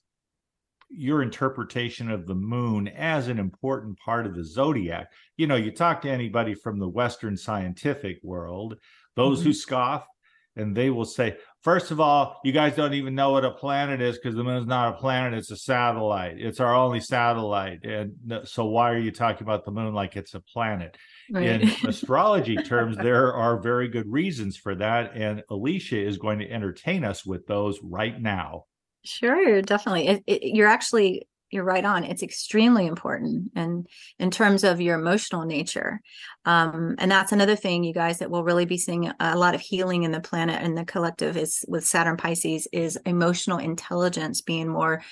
[0.89, 5.13] your interpretation of the moon as an important part of the zodiac.
[5.37, 8.79] You know, you talk to anybody from the Western scientific world,
[9.17, 10.07] those who scoff,
[10.55, 14.01] and they will say, first of all, you guys don't even know what a planet
[14.01, 16.37] is because the moon's not a planet, it's a satellite.
[16.39, 17.85] It's our only satellite.
[17.85, 18.13] And
[18.45, 20.97] so why are you talking about the moon like it's a planet?
[21.29, 25.17] In astrology terms, there are very good reasons for that.
[25.17, 28.67] And Alicia is going to entertain us with those right now.
[29.05, 30.07] Sure, definitely.
[30.07, 32.05] It, it, you're actually you're right on.
[32.05, 33.87] It's extremely important, and
[34.19, 36.01] in terms of your emotional nature,
[36.45, 39.61] um, and that's another thing, you guys, that we'll really be seeing a lot of
[39.61, 44.69] healing in the planet and the collective is with Saturn Pisces is emotional intelligence being
[44.69, 45.03] more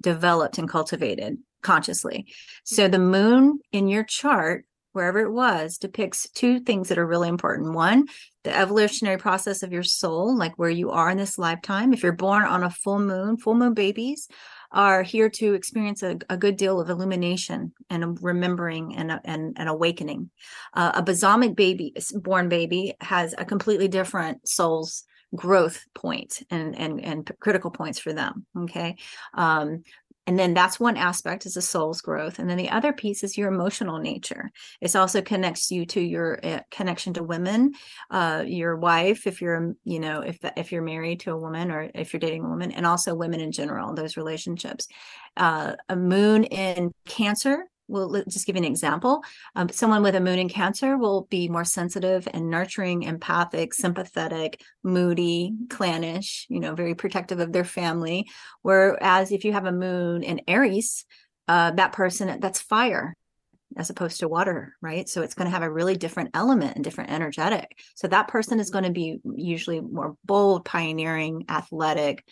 [0.00, 2.26] developed and cultivated consciously.
[2.64, 7.28] So the moon in your chart wherever it was depicts two things that are really
[7.28, 8.06] important one
[8.44, 12.12] the evolutionary process of your soul like where you are in this lifetime if you're
[12.12, 14.28] born on a full moon full moon babies
[14.74, 19.68] are here to experience a, a good deal of illumination and remembering and, and, and
[19.68, 20.30] awakening.
[20.74, 27.00] Uh, a balsamic baby born baby has a completely different soul's growth point and and
[27.00, 28.96] and critical points for them okay?
[29.32, 29.82] Um
[30.26, 32.38] and then that's one aspect is the soul's growth.
[32.38, 34.50] And then the other piece is your emotional nature.
[34.80, 37.72] It also connects you to your uh, connection to women.
[38.10, 41.90] Uh your wife if you're you know if if you're married to a woman or
[41.94, 44.88] if you're dating a woman and also women in general those relationships.
[45.36, 49.22] Uh a moon in cancer well just give you an example
[49.56, 54.60] um, someone with a moon in cancer will be more sensitive and nurturing empathic sympathetic
[54.82, 58.26] moody clannish you know very protective of their family
[58.62, 61.04] whereas if you have a moon in aries
[61.48, 63.14] uh, that person that's fire
[63.76, 65.08] as opposed to water, right?
[65.08, 67.78] So it's going to have a really different element and different energetic.
[67.94, 72.24] So that person is going to be usually more bold, pioneering, athletic,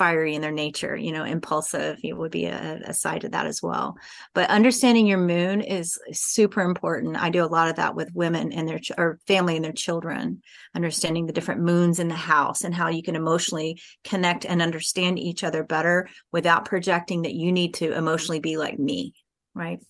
[0.00, 1.98] fiery in their nature, you know, impulsive.
[2.02, 3.98] It would be a, a side to that as well.
[4.32, 7.18] But understanding your moon is super important.
[7.18, 9.72] I do a lot of that with women and their ch- or family and their
[9.72, 10.40] children,
[10.74, 15.18] understanding the different moons in the house and how you can emotionally connect and understand
[15.18, 19.12] each other better without projecting that you need to emotionally be like me,
[19.54, 19.80] right?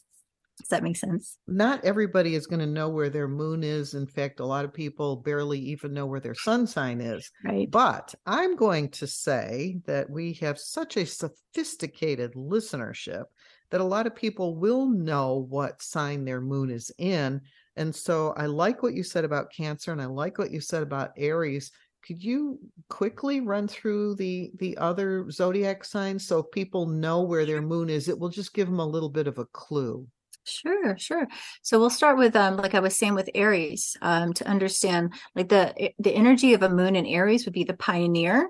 [0.71, 1.37] That make sense?
[1.47, 3.95] Not everybody is going to know where their moon is.
[3.95, 7.31] In fact, a lot of people barely even know where their sun sign is.
[7.45, 7.71] Right.
[7.71, 13.25] But I'm going to say that we have such a sophisticated listenership
[13.71, 17.41] that a lot of people will know what sign their moon is in.
[17.77, 20.83] And so I like what you said about Cancer and I like what you said
[20.83, 21.71] about Aries.
[22.07, 27.63] Could you quickly run through the the other zodiac signs so people know where their
[27.63, 28.09] moon is?
[28.09, 30.07] It will just give them a little bit of a clue.
[30.47, 31.27] Sure, sure.
[31.63, 35.49] So we'll start with um like I was saying with Aries, um to understand like
[35.49, 38.49] the the energy of a moon in Aries would be the pioneer.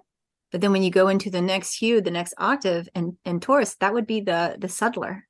[0.53, 3.75] But then when you go into the next hue, the next octave and and Taurus,
[3.77, 5.27] that would be the the settler.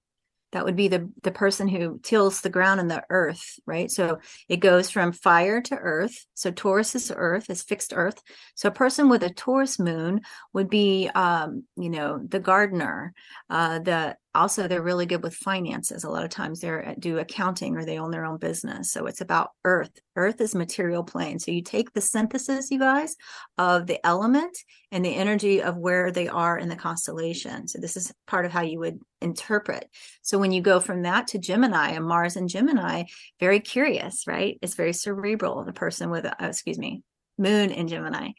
[0.53, 4.19] that would be the the person who tills the ground and the earth right so
[4.49, 8.21] it goes from fire to earth so taurus is earth is fixed earth
[8.57, 10.21] so a person with a taurus moon
[10.55, 13.13] would be um you know the gardener
[13.51, 16.05] uh the also they're really good with finances.
[16.05, 18.93] A lot of times they do accounting or they own their own business.
[18.93, 19.91] So it's about earth.
[20.17, 21.39] Earth is material plane.
[21.39, 23.17] So you take the synthesis you guys
[23.59, 24.57] of the element
[24.93, 27.67] and the energy of where they are in the constellation.
[27.69, 29.89] So this is part of how you would interpret.
[30.23, 33.05] So when you go from that to gemini and mars and gemini
[33.39, 34.59] very curious right?
[34.63, 37.03] It's very cerebral the person with uh, excuse me
[37.41, 38.31] moon in gemini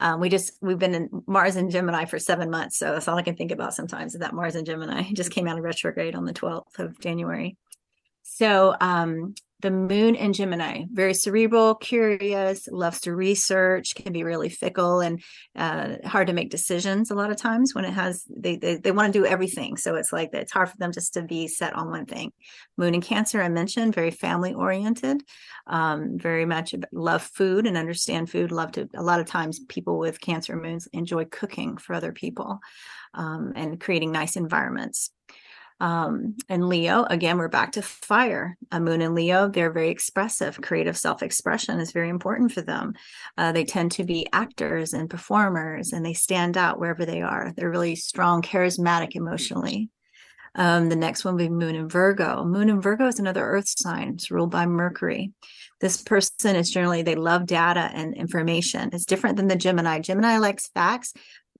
[0.00, 3.16] um, we just we've been in Mars and Gemini for seven months, so that's all
[3.16, 4.14] I can think about sometimes.
[4.14, 7.56] Is that Mars and Gemini just came out of retrograde on the twelfth of January.
[8.38, 14.48] So um, the moon in Gemini, very cerebral, curious, loves to research, can be really
[14.48, 15.20] fickle and
[15.56, 18.92] uh, hard to make decisions a lot of times when it has, they, they, they
[18.92, 19.76] want to do everything.
[19.76, 22.30] So it's like it's hard for them just to be set on one thing.
[22.76, 25.24] Moon in Cancer, I mentioned, very family oriented,
[25.66, 28.52] um, very much love food and understand food.
[28.52, 32.60] Love to, a lot of times people with Cancer moons enjoy cooking for other people
[33.14, 35.10] um, and creating nice environments.
[35.80, 38.56] Um, and Leo, again, we're back to fire.
[38.72, 40.60] A moon and Leo, they're very expressive.
[40.60, 42.94] Creative self expression is very important for them.
[43.36, 47.52] Uh, they tend to be actors and performers, and they stand out wherever they are.
[47.56, 49.90] They're really strong, charismatic emotionally.
[50.54, 52.44] Um, the next one will be Moon in Virgo.
[52.44, 54.14] Moon in Virgo is another earth sign.
[54.14, 55.32] It's ruled by Mercury.
[55.80, 58.90] This person is generally, they love data and information.
[58.92, 60.00] It's different than the Gemini.
[60.00, 61.12] Gemini likes facts.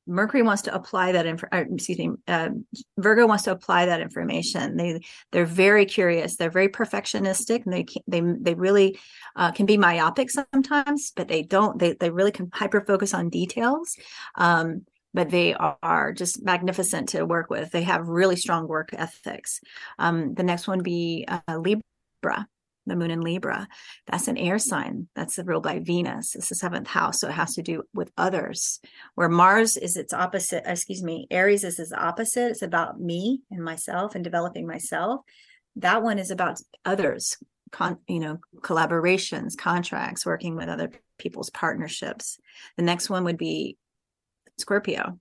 [0.09, 2.49] Mercury wants to apply that inf- uh, excuse me uh,
[2.97, 4.77] Virgo wants to apply that information.
[4.77, 5.01] They
[5.31, 6.37] they're very curious.
[6.37, 8.99] They're very perfectionistic and they they they really
[9.37, 13.29] uh, can be myopic sometimes but they don't they they really can hyper focus on
[13.29, 13.97] details
[14.37, 17.71] um, but they are just magnificent to work with.
[17.71, 19.61] They have really strong work ethics.
[19.99, 22.47] Um, the next one be uh, Libra
[22.89, 23.69] the moon in Libra.
[24.07, 25.09] That's an air sign.
[25.15, 26.35] That's the ruled by Venus.
[26.35, 27.21] It's the seventh house.
[27.21, 28.81] So it has to do with others.
[29.15, 32.51] Where Mars is its opposite, uh, excuse me, Aries is its opposite.
[32.51, 35.21] It's about me and myself and developing myself.
[35.77, 37.37] That one is about others,
[37.71, 42.39] con, you know, collaborations, contracts, working with other people's partnerships.
[42.77, 43.77] The next one would be
[44.59, 45.19] Scorpio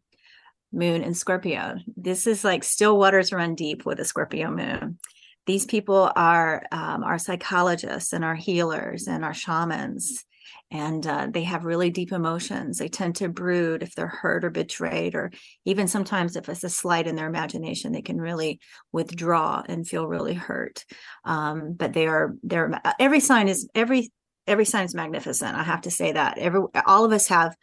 [0.72, 1.78] moon in Scorpio.
[1.96, 5.00] This is like still waters run deep with a Scorpio moon
[5.48, 10.26] these people are um, our psychologists and our healers and our shamans
[10.70, 12.78] and uh, they have really deep emotions.
[12.78, 15.32] They tend to brood if they're hurt or betrayed or
[15.64, 18.60] even sometimes if it's a slight in their imagination they can really
[18.92, 20.84] withdraw and feel really hurt.
[21.24, 24.12] Um, but they are they're every sign is every
[24.46, 26.38] every sign is magnificent i have to say that.
[26.38, 27.56] Every all of us have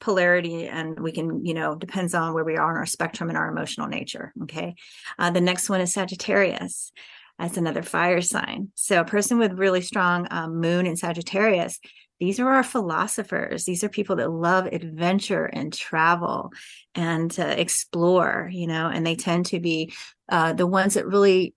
[0.00, 3.36] polarity and we can you know depends on where we are in our spectrum and
[3.36, 4.74] our emotional nature okay
[5.18, 6.92] uh, the next one is sagittarius
[7.38, 8.70] that's another fire sign.
[8.74, 11.78] So, a person with really strong um, moon in Sagittarius,
[12.18, 13.64] these are our philosophers.
[13.64, 16.52] These are people that love adventure and travel
[16.94, 19.92] and uh, explore, you know, and they tend to be
[20.30, 21.54] uh, the ones that really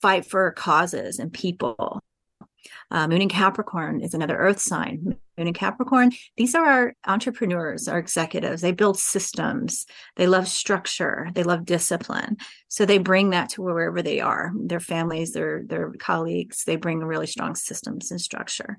[0.00, 2.02] fight for causes and people.
[2.90, 5.16] Uh, Moon in Capricorn is another earth sign.
[5.36, 8.62] Moon in Capricorn, these are our entrepreneurs, our executives.
[8.62, 9.86] They build systems.
[10.16, 11.30] They love structure.
[11.34, 12.36] They love discipline.
[12.68, 16.64] So they bring that to wherever they are, their families, their their colleagues.
[16.64, 18.78] They bring really strong systems and structure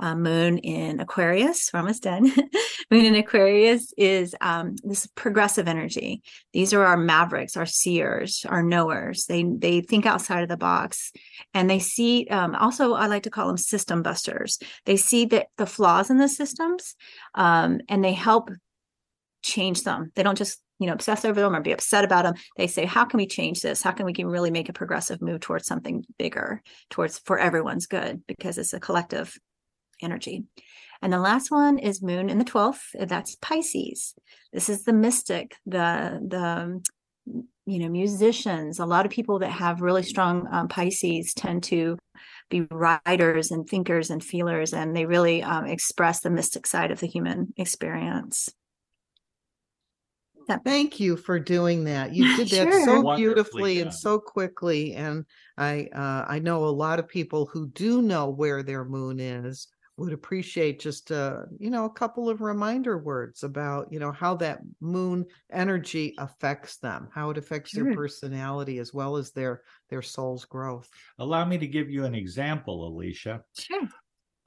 [0.00, 1.70] uh, moon in Aquarius.
[1.72, 2.24] We're almost done.
[2.90, 6.22] moon in Aquarius is um, this progressive energy.
[6.52, 9.26] These are our mavericks, our seers, our knowers.
[9.26, 11.12] They they think outside of the box,
[11.54, 12.26] and they see.
[12.28, 14.58] Um, also, I like to call them system busters.
[14.86, 16.94] They see the the flaws in the systems,
[17.34, 18.50] um, and they help
[19.42, 20.12] change them.
[20.14, 22.86] They don't just you know obsess over them or be upset about them they say
[22.86, 25.66] how can we change this how can we can really make a progressive move towards
[25.66, 29.38] something bigger towards for everyone's good because it's a collective
[30.02, 30.44] energy.
[31.02, 33.08] And the last one is moon in the 12th.
[33.08, 34.14] That's Pisces.
[34.52, 36.82] This is the mystic, the, the,
[37.66, 38.78] you know, musicians.
[38.78, 41.96] A lot of people that have really strong um, Pisces tend to
[42.50, 47.00] be writers and thinkers and feelers, and they really um, express the mystic side of
[47.00, 48.50] the human experience.
[50.64, 52.12] Thank you for doing that.
[52.12, 52.84] You did that Sure.
[52.84, 54.94] so Wonderfully beautifully and so quickly.
[54.94, 55.24] And
[55.56, 59.68] I uh, I know a lot of people who do know where their moon is
[60.00, 64.34] would appreciate just uh you know a couple of reminder words about you know how
[64.34, 70.00] that moon energy affects them, how it affects their personality as well as their their
[70.00, 70.88] soul's growth.
[71.18, 73.42] Allow me to give you an example, Alicia.
[73.58, 73.88] Sure.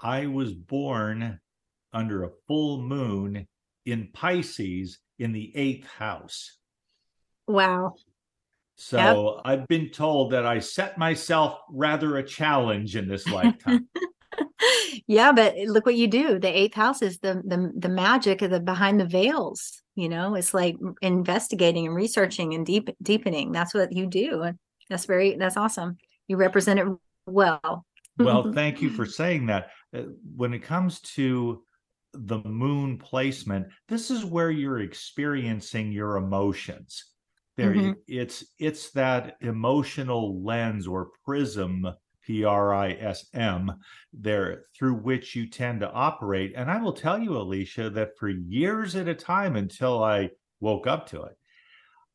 [0.01, 1.39] I was born
[1.93, 3.47] under a full moon
[3.85, 6.57] in Pisces in the eighth house.
[7.47, 7.93] Wow.
[8.75, 9.41] So yep.
[9.45, 13.87] I've been told that I set myself rather a challenge in this lifetime.
[15.07, 16.39] yeah, but look what you do.
[16.39, 19.81] The eighth house is the the the magic of the behind the veils.
[19.95, 23.51] You know, it's like investigating and researching and deep deepening.
[23.51, 24.53] That's what you do.
[24.89, 25.97] That's very that's awesome.
[26.27, 26.87] You represent it
[27.25, 27.85] well.
[28.17, 29.69] well, thank you for saying that.
[29.95, 30.03] Uh,
[30.35, 31.63] when it comes to
[32.13, 37.05] the moon placement, this is where you're experiencing your emotions.
[37.55, 37.91] There, mm-hmm.
[38.07, 41.87] it's it's that emotional lens or prism
[42.25, 43.73] P R I S M,
[44.11, 46.53] there through which you tend to operate.
[46.55, 50.87] And I will tell you, Alicia, that for years at a time until I woke
[50.87, 51.37] up to it,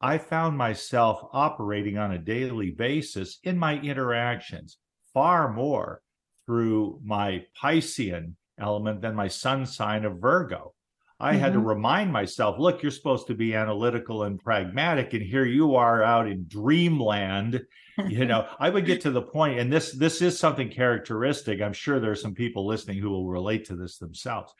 [0.00, 4.78] I found myself operating on a daily basis in my interactions
[5.12, 6.02] far more
[6.46, 10.74] through my Piscean element than my sun sign of Virgo.
[11.20, 11.40] I mm-hmm.
[11.40, 11.68] had to mm-hmm.
[11.68, 16.28] remind myself, look, you're supposed to be analytical and pragmatic, and here you are out
[16.28, 17.64] in dreamland.
[18.08, 21.60] you know, I would get to the point, and this this is something characteristic.
[21.60, 24.54] I'm sure there are some people listening who will relate to this themselves.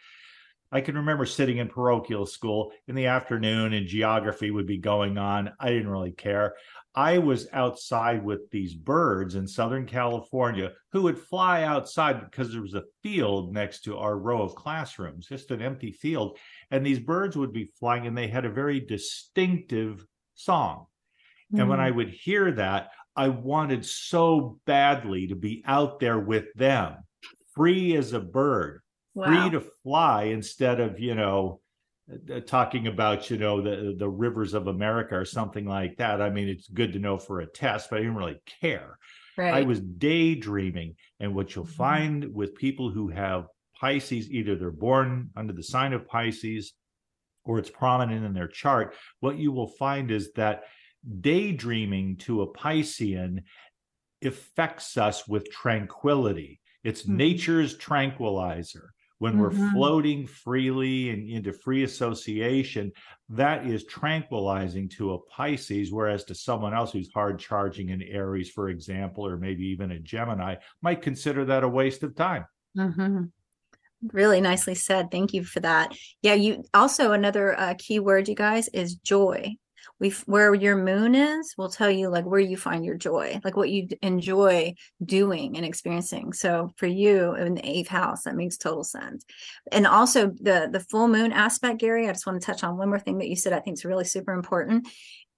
[0.70, 5.16] I can remember sitting in parochial school in the afternoon and geography would be going
[5.16, 5.52] on.
[5.59, 6.56] I didn't really care.
[6.99, 12.61] I was outside with these birds in Southern California who would fly outside because there
[12.61, 16.38] was a field next to our row of classrooms, just an empty field.
[16.72, 20.86] And these birds would be flying and they had a very distinctive song.
[21.55, 21.61] Mm.
[21.61, 21.94] And when I mm.
[21.94, 26.96] would hear that, I wanted so badly to be out there with them,
[27.55, 28.80] free as a bird,
[29.14, 29.26] wow.
[29.26, 31.61] free to fly instead of, you know,
[32.46, 36.22] talking about you know the the rivers of America or something like that.
[36.22, 38.98] I mean, it's good to know for a test, but I didn't really care.
[39.36, 39.54] Right.
[39.54, 41.74] I was daydreaming, and what you'll mm-hmm.
[41.74, 43.46] find with people who have
[43.80, 46.72] Pisces, either they're born under the sign of Pisces
[47.44, 48.94] or it's prominent in their chart.
[49.20, 50.64] What you will find is that
[51.20, 53.44] daydreaming to a Piscean
[54.22, 56.61] affects us with tranquility.
[56.84, 57.16] It's mm-hmm.
[57.16, 59.42] nature's tranquilizer when mm-hmm.
[59.42, 62.92] we're floating freely and into free association,
[63.30, 68.50] that is tranquilizing to a Pisces, whereas to someone else who's hard charging in Aries,
[68.50, 72.46] for example, or maybe even a Gemini, might consider that a waste of time.
[72.76, 73.24] Mm-hmm.
[74.12, 75.10] Really nicely said.
[75.10, 75.92] Thank you for that.
[76.22, 79.56] Yeah, you also another uh, key word, you guys, is joy
[80.01, 83.57] we where your moon is will tell you like where you find your joy like
[83.57, 84.74] what you enjoy
[85.05, 86.32] doing and experiencing.
[86.32, 89.24] So for you in the eighth house that makes total sense.
[89.72, 92.89] And also the the full moon aspect gary i just want to touch on one
[92.89, 94.89] more thing that you said i think is really super important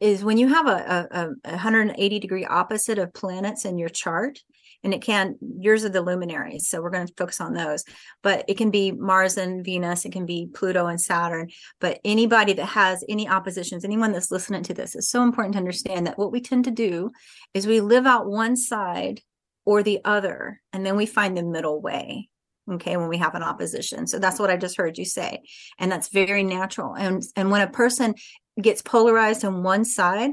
[0.01, 4.39] is when you have a, a, a 180 degree opposite of planets in your chart
[4.83, 7.85] and it can yours are the luminaries so we're going to focus on those.
[8.23, 11.51] But it can be mars and venus it can be pluto and saturn
[11.81, 15.59] but anybody that has any oppositions anyone that's listening to this is so important to
[15.59, 17.11] understand that what we tend to do
[17.55, 19.21] is we live out one side
[19.65, 22.29] or the other and then we find the middle way
[22.71, 24.07] okay when we have an opposition.
[24.07, 25.43] So that's what i just heard you say
[25.79, 26.95] and that's very natural.
[26.95, 28.15] And and when a person
[28.61, 30.33] gets polarized on one side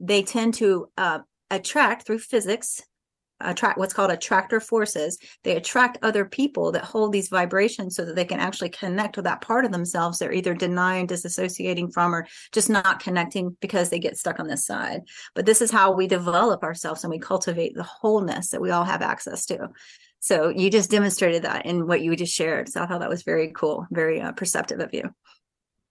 [0.00, 1.18] they tend to uh,
[1.50, 2.82] attract through physics
[3.40, 5.18] attract what's called attractor forces.
[5.44, 9.24] They attract other people that hold these vibrations so that they can actually connect with
[9.24, 13.98] that part of themselves they're either denying disassociating from or just not connecting because they
[13.98, 15.02] get stuck on this side.
[15.34, 18.84] But this is how we develop ourselves and we cultivate the wholeness that we all
[18.84, 19.68] have access to.
[20.20, 23.22] So you just demonstrated that in what you just shared so i thought that was
[23.22, 25.04] very cool very uh, perceptive of you.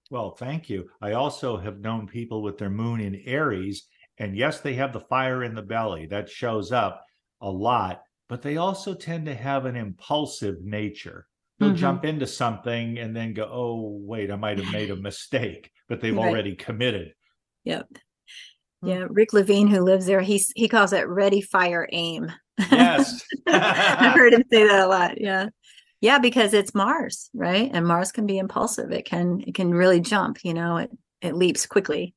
[0.09, 0.89] Well thank you.
[1.01, 3.87] I also have known people with their moon in aries
[4.17, 6.07] and yes they have the fire in the belly.
[6.07, 7.06] That shows up
[7.41, 11.27] a lot, but they also tend to have an impulsive nature.
[11.59, 11.77] They'll mm-hmm.
[11.77, 16.01] jump into something and then go, oh, wait, I might have made a mistake, but
[16.01, 16.27] they've right.
[16.27, 17.13] already committed.
[17.63, 17.87] Yep.
[18.81, 18.87] Hmm.
[18.87, 22.31] Yeah, Rick Levine, who lives there, he's he calls it ready, fire, aim.
[22.71, 25.19] Yes, I've heard him say that a lot.
[25.19, 25.49] Yeah,
[25.99, 27.69] yeah, because it's Mars, right?
[27.73, 28.91] And Mars can be impulsive.
[28.91, 30.43] It can it can really jump.
[30.43, 32.13] You know, it it leaps quickly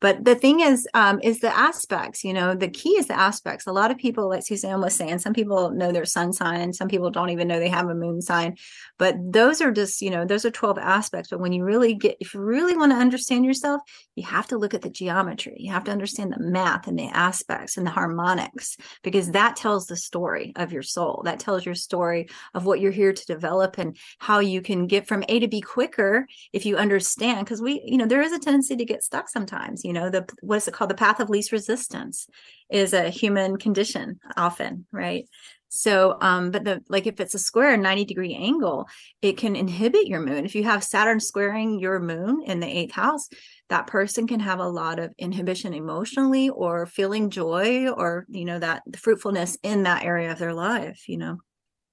[0.00, 3.66] but the thing is um, is the aspects you know the key is the aspects.
[3.66, 6.88] A lot of people like suzanne was saying some people know their sun sign some
[6.88, 8.56] people don't even know they have a moon sign
[9.00, 11.30] but those are just you know those are 12 aspects.
[11.30, 13.80] But when you really get if you really want to understand yourself
[14.14, 15.56] you have to look at the geometry.
[15.58, 19.86] You have to understand the math and the aspects and the harmonics because that tells
[19.86, 21.22] the story of your soul.
[21.24, 25.08] That tells your story of what you're here to develop and how you can get
[25.08, 27.46] from a to b quicker if you understand.
[27.46, 30.28] Because we you know there is a tendency to get stuck sometimes you know the
[30.42, 30.90] what is it called?
[30.90, 32.28] The path of least resistance
[32.70, 35.26] is a human condition often right
[35.72, 38.88] So, um, but the like if it's a square 90 degree angle,
[39.22, 40.44] it can inhibit your moon.
[40.44, 43.28] If you have Saturn squaring your moon in the eighth house,
[43.68, 48.58] that person can have a lot of inhibition emotionally or feeling joy or, you know,
[48.58, 51.38] that fruitfulness in that area of their life, you know.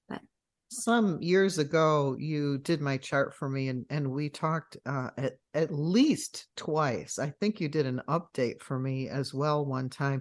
[0.08, 0.22] But
[0.70, 5.34] some years ago you did my chart for me and and we talked uh at,
[5.54, 10.20] at least twice i think you did an update for me as well one time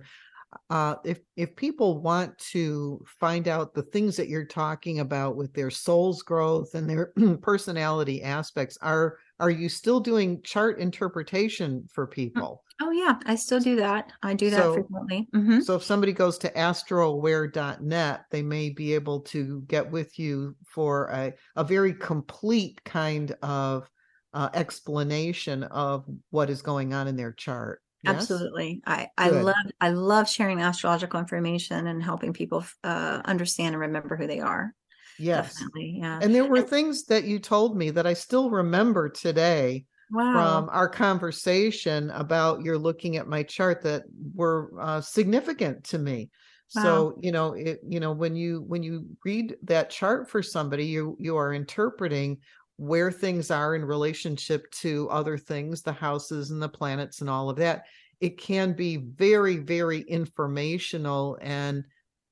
[0.70, 5.54] uh, if if people want to find out the things that you're talking about with
[5.54, 12.08] their soul's growth and their personality aspects, are are you still doing chart interpretation for
[12.08, 12.64] people?
[12.82, 14.12] Oh yeah, I still do that.
[14.24, 15.28] I do that So- frequently.
[15.34, 20.56] hmm So if somebody goes to astroaware.net, they may be able to get with you
[20.66, 23.90] for a, a very complete kind of
[24.34, 27.82] uh, explanation of what is going on in their chart.
[28.02, 28.48] Yes?
[28.48, 28.82] Absolutely.
[28.86, 29.32] I, I Good.
[29.32, 34.40] love I love sharing astrological information and helping people uh, understand and remember who they
[34.40, 34.74] are.
[35.18, 35.68] Yes.
[35.68, 35.98] Definitely.
[36.00, 36.22] Yeah.
[36.22, 40.30] And there were things that you told me that I still remember today Wow.
[40.32, 44.04] from our conversation about you're looking at my chart that
[44.36, 46.30] were uh, significant to me.
[46.74, 47.08] Wow.
[47.08, 50.86] So, you know, it you know when you when you read that chart for somebody,
[50.86, 52.40] you you are interpreting
[52.78, 57.50] where things are in relationship to other things, the houses and the planets and all
[57.50, 57.86] of that.
[58.22, 61.84] It can be very very informational and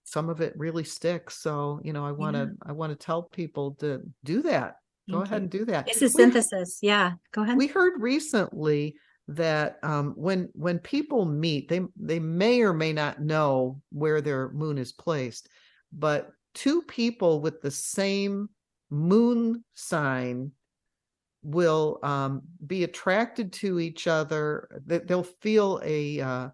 [0.04, 1.40] some of it really sticks.
[1.42, 2.70] So, you know, I want to Yeah.
[2.70, 4.78] I want to tell people to do that.
[5.10, 5.44] Go Thank ahead you.
[5.44, 5.88] and do that.
[5.90, 6.80] It's a We- synthesis.
[6.82, 7.14] Yeah.
[7.32, 7.58] Go ahead.
[7.58, 8.96] we heard recently
[9.28, 14.50] that um, when when people meet, they they may or may not know where their
[14.54, 15.50] moon is placed,
[15.92, 18.50] but two people with the same
[18.96, 20.52] moon sign
[21.44, 24.82] will um, be attracted to each other.
[24.86, 26.50] That they'll feel a uh,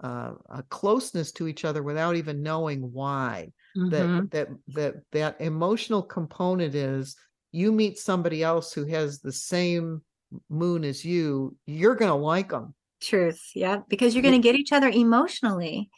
[0.00, 3.90] uh, a closeness to each other without even knowing why Mhm.
[3.90, 7.16] that that that that emotional component is
[7.52, 10.02] you meet somebody else who has the same
[10.50, 13.52] moon as you you're going to like them Truth.
[13.54, 13.80] Yeah.
[13.88, 15.90] Because you're going to get each other emotionally.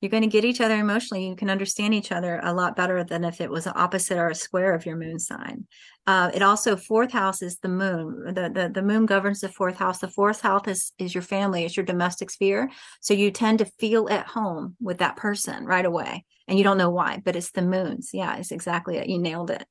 [0.00, 1.26] You're going to get each other emotionally.
[1.28, 4.28] You can understand each other a lot better than if it was an opposite or
[4.28, 5.66] a square of your moon sign.
[6.06, 8.32] Uh, it also fourth house is the moon.
[8.34, 9.98] The, the the moon governs the fourth house.
[9.98, 11.64] The fourth house is is your family.
[11.64, 12.70] It's your domestic sphere.
[13.00, 16.78] So you tend to feel at home with that person right away, and you don't
[16.78, 17.20] know why.
[17.24, 18.10] But it's the moons.
[18.14, 19.08] Yeah, it's exactly it.
[19.08, 19.66] You nailed it.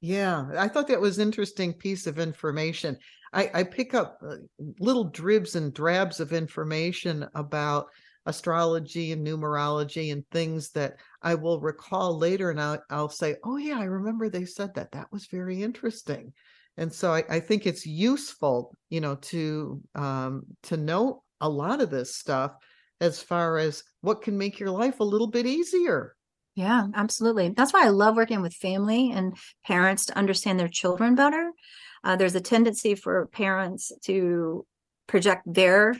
[0.00, 2.96] yeah i thought that was interesting piece of information
[3.32, 4.36] i i pick up uh,
[4.78, 7.86] little dribs and drabs of information about
[8.26, 13.56] astrology and numerology and things that i will recall later and i'll, I'll say oh
[13.56, 16.32] yeah i remember they said that that was very interesting
[16.76, 21.80] and so I, I think it's useful you know to um to know a lot
[21.80, 22.52] of this stuff
[23.00, 26.14] as far as what can make your life a little bit easier
[26.54, 27.50] Yeah, absolutely.
[27.50, 31.52] That's why I love working with family and parents to understand their children better.
[32.04, 34.66] Uh, there's a tendency for parents to
[35.06, 35.94] project their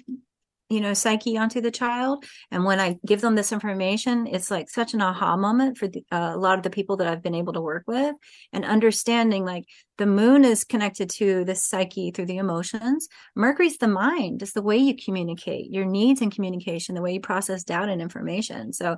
[0.70, 2.24] you know psyche onto the child.
[2.50, 6.04] And when i give them this information it's like such an aha moment for the,
[6.12, 8.14] uh, a lot of the people that i've been able to work with
[8.52, 9.64] and understanding like
[10.00, 13.06] the moon is connected to the psyche through the emotions.
[13.36, 14.40] Mercury's the mind.
[14.40, 18.00] It's the way you communicate your needs and communication the way you process data and
[18.00, 18.72] information.
[18.72, 18.96] So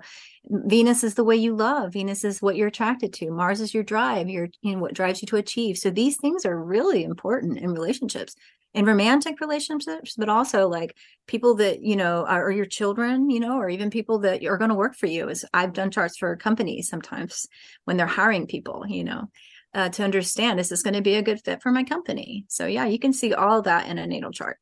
[0.49, 1.95] venus is the way you love.
[1.95, 3.33] Venus is what you're attracted to.
[3.33, 5.77] Mars is your drive your you know what drives you to achieve.
[5.77, 8.37] So these things are really important in relationships
[8.75, 10.97] in romantic relationships but also like
[11.27, 14.59] people that you know are, are your children you know or even people that are
[14.59, 17.47] going to work for you as i've done charts for companies sometimes
[17.85, 19.29] when they're hiring people you know
[19.75, 22.67] uh, to understand is this going to be a good fit for my company so
[22.67, 24.59] yeah you can see all that in a natal chart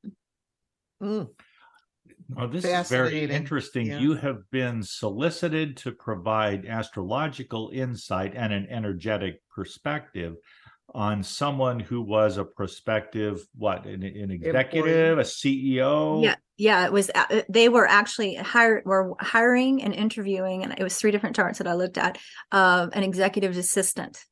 [1.03, 1.31] Mm.
[2.37, 3.87] Oh, this is very interesting.
[3.87, 3.99] Yeah.
[3.99, 10.37] You have been solicited to provide astrological insight and an energetic perspective
[10.95, 16.22] on someone who was a prospective, what, an, an executive, a CEO?
[16.22, 20.82] yeah yeah it was uh, they were actually hired were hiring and interviewing and it
[20.82, 22.18] was three different charts that i looked at
[22.53, 24.22] of an executive assistant.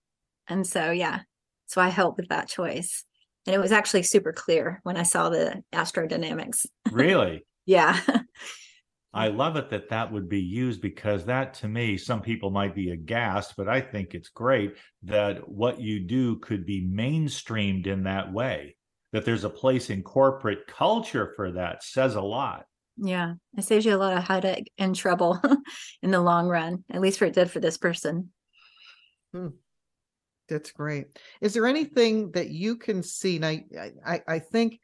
[0.47, 1.21] And so yeah
[1.67, 3.05] so i helped with that choice.
[3.47, 6.67] And it was actually super clear when i saw the astrodynamics.
[6.93, 7.45] Really?
[7.67, 7.99] yeah
[9.15, 12.75] I love it that that would be used because that to me, some people might
[12.75, 18.05] be aghast, but I think it's great that what you do could be mainstreamed in
[18.05, 18.77] that way.
[19.13, 22.67] That there's a place in corporate culture for that says a lot.
[22.99, 25.41] yeah it saves you a lot of headache and trouble
[26.03, 28.31] in the long run at least for it did for this person
[29.33, 29.49] Hmm.
[30.49, 31.07] That's great.
[31.43, 33.39] Is there anything that you can see?
[33.39, 34.81] Now, I, I, I think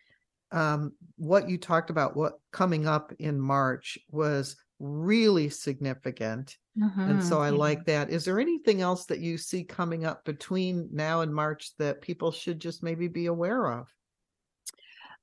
[0.55, 6.57] um, what you talked about, what coming up in March was really significant.
[6.77, 7.57] And so I yeah.
[7.57, 8.11] like that.
[8.11, 12.33] Is there anything else that you see coming up between now and March that people
[12.33, 13.89] should just maybe be aware of?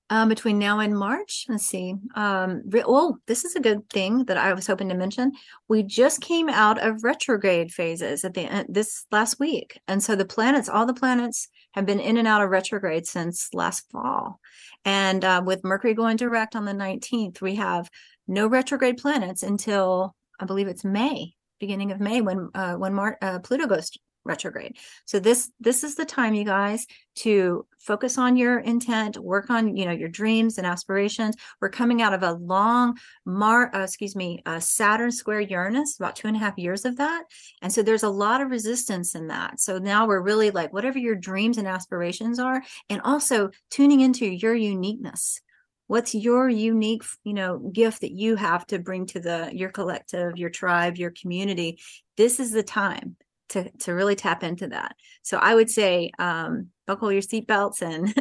[0.09, 1.95] Um, between now and March, let's see.
[2.15, 5.31] Um, re- oh, this is a good thing that I was hoping to mention.
[5.69, 10.15] We just came out of retrograde phases at the end this last week, and so
[10.15, 14.39] the planets, all the planets, have been in and out of retrograde since last fall.
[14.85, 17.89] And uh, with Mercury going direct on the nineteenth, we have
[18.27, 23.17] no retrograde planets until I believe it's May, beginning of May, when uh, when Mar-
[23.21, 23.91] uh, Pluto goes
[24.23, 24.77] retrograde.
[25.05, 29.75] So this this is the time, you guys, to focus on your intent, work on
[29.75, 31.35] you know your dreams and aspirations.
[31.59, 36.15] We're coming out of a long Mar, uh, excuse me, uh, Saturn square Uranus, about
[36.15, 37.23] two and a half years of that,
[37.61, 39.59] and so there's a lot of resistance in that.
[39.59, 44.25] So now we're really like whatever your dreams and aspirations are, and also tuning into
[44.25, 45.41] your uniqueness
[45.87, 50.37] what's your unique you know gift that you have to bring to the your collective
[50.37, 51.77] your tribe your community
[52.15, 53.17] this is the time
[53.51, 54.95] to to really tap into that.
[55.21, 58.13] So i would say um buckle your seatbelts and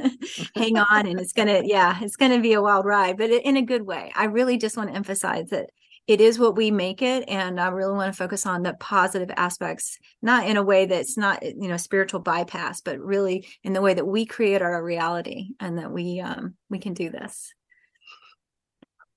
[0.55, 3.62] hang on and it's gonna yeah it's gonna be a wild ride but in a
[3.62, 4.12] good way.
[4.14, 5.70] I really just want to emphasize that
[6.07, 9.31] it is what we make it and i really want to focus on the positive
[9.37, 13.83] aspects not in a way that's not you know spiritual bypass but really in the
[13.83, 17.53] way that we create our reality and that we um we can do this.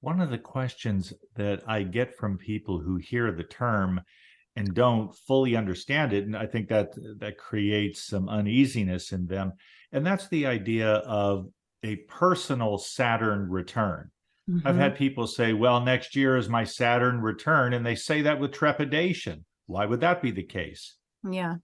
[0.02, 4.02] One of the questions that I get from people who hear the term
[4.56, 9.54] and don't fully understand it, and I think that that creates some uneasiness in them,
[9.92, 11.48] and that's the idea of
[11.84, 14.12] a personal Saturn return.
[14.66, 14.80] I've Mhm.
[14.80, 18.52] had people say, "Well, next year is my Saturn return," and they say that with
[18.54, 19.46] trepidation.
[19.66, 20.98] Why would that be the case?
[21.30, 21.56] Yeah,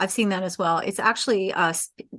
[0.00, 0.78] I've seen that as well.
[0.78, 1.72] It's actually uh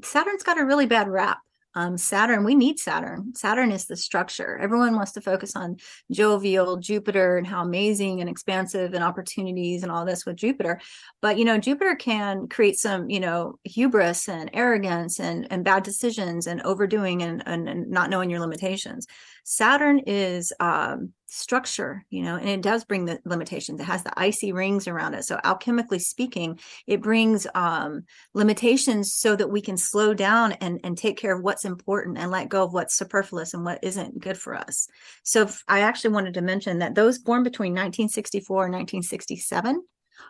[0.03, 1.39] Saturn's got a really bad rap.
[1.75, 3.33] Um Saturn, we need Saturn.
[3.35, 4.57] Saturn is the structure.
[4.57, 5.77] Everyone wants to focus on
[6.11, 10.79] jovial Jupiter and how amazing and expansive and opportunities and all this with Jupiter.
[11.21, 15.83] But you know, Jupiter can create some, you know, hubris and arrogance and and bad
[15.83, 19.07] decisions and overdoing and and, and not knowing your limitations.
[19.43, 23.79] Saturn is um structure, you know, and it does bring the limitations.
[23.79, 25.23] It has the icy rings around it.
[25.25, 28.03] So alchemically speaking, it brings um
[28.35, 32.29] limitations so that we can slow down and and take care of what's important and
[32.29, 34.87] let go of what's superfluous and what isn't good for us.
[35.23, 39.83] So I actually wanted to mention that those born between 1964 and 1967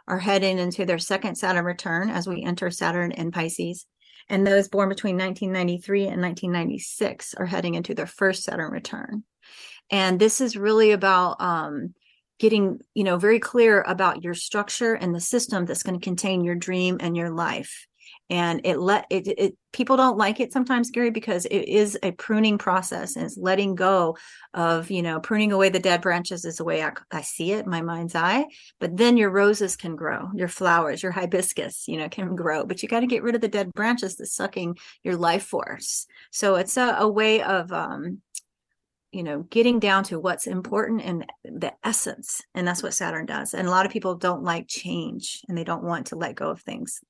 [0.08, 3.86] are heading into their second Saturn return as we enter Saturn in Pisces.
[4.30, 9.26] And those born between 1993 and 1996 are heading into their first Saturn return
[9.90, 11.94] and this is really about um
[12.40, 16.44] getting you know very clear about your structure and the system that's going to contain
[16.44, 17.88] your dream and your life.
[18.30, 22.12] And it let it, it people don't like it sometimes gary because it is a
[22.12, 24.18] pruning process and it's letting go
[24.54, 27.68] of you know pruning away the dead branches is the way I, I see it
[27.68, 28.46] my mind's eye.
[28.80, 32.66] But then your roses can grow your flowers your hibiscus you know can grow.
[32.66, 36.08] But you got to get rid of the dead branches that's sucking your life force.
[36.32, 38.22] So it's a, a way of um
[39.14, 43.54] you know getting down to what's important and the essence and that's what saturn does
[43.54, 46.50] and a lot of people don't like change and they don't want to let go
[46.50, 47.02] of things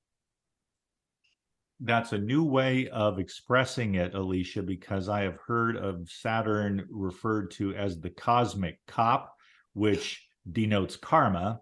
[1.79, 7.51] That's a new way of expressing it, Alicia, because I have heard of Saturn referred
[7.51, 9.35] to as the cosmic cop,
[9.73, 11.61] which denotes karma.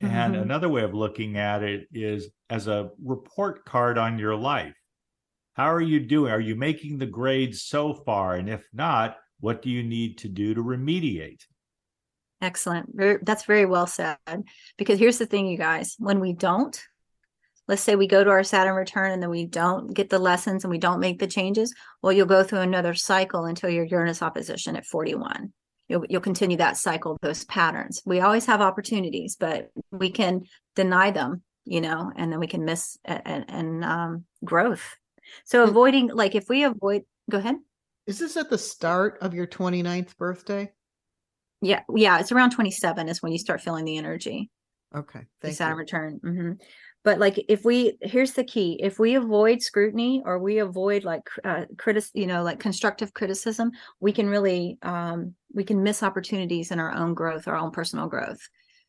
[0.00, 0.42] And Mhm.
[0.42, 4.76] another way of looking at it is as a report card on your life.
[5.54, 6.32] How are you doing?
[6.32, 8.36] Are you making the grades so far?
[8.36, 11.42] And if not, what do you need to do to remediate?
[12.40, 12.88] excellent.
[12.94, 14.16] Very- that's very well said.
[14.76, 15.96] Because here's the thing you guys.
[15.98, 16.80] When we don't
[17.68, 20.64] let's say we go to our saturn return and then we don't get the lessons
[20.64, 24.22] and we don't make the changes well you'll go through another cycle until your uranus
[24.22, 25.52] opposition at 41
[25.86, 28.02] you'll, you'll continue that cycle those patterns.
[28.06, 32.64] We always have opportunities but we can deny them you know and then we can
[32.64, 34.96] miss and, and um, growth.
[35.44, 37.56] So avoiding like if we avoid go ahead
[38.08, 40.72] Is this at the start of your 29th birthday?
[41.60, 44.50] yeah yeah it's around 27 is when you start feeling the energy
[44.94, 45.26] Okay.
[45.42, 45.80] Thank Saturn you.
[45.80, 46.20] return.
[46.22, 46.52] hmm
[47.04, 51.22] But like, if we here's the key: if we avoid scrutiny or we avoid like
[51.44, 56.70] uh, critic, you know, like constructive criticism, we can really um, we can miss opportunities
[56.70, 58.40] in our own growth, our own personal growth.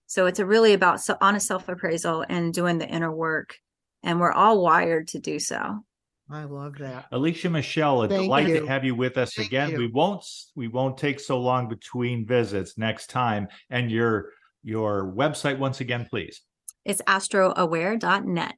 [0.08, 3.58] So it's a really about so, honest self appraisal and doing the inner work,
[4.04, 5.84] and we're all wired to do so.
[6.32, 7.06] I love that.
[7.12, 8.60] Alicia Michelle, a Thank delight you.
[8.60, 9.76] to have you with us again.
[9.76, 10.24] We won't
[10.56, 13.48] we won't take so long between visits next time.
[13.70, 14.32] And your
[14.64, 16.42] your website once again, please.
[16.86, 18.58] It's astroaware.net.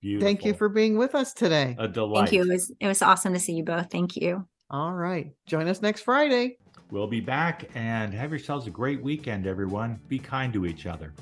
[0.00, 0.26] Beautiful.
[0.26, 1.76] Thank you for being with us today.
[1.78, 2.28] a delight.
[2.28, 2.42] Thank you.
[2.42, 3.90] It was it was awesome to see you both.
[3.90, 4.46] Thank you.
[4.70, 5.32] All right.
[5.46, 6.58] Join us next Friday.
[6.90, 10.00] We'll be back and have yourselves a great weekend, everyone.
[10.08, 11.12] Be kind to each other.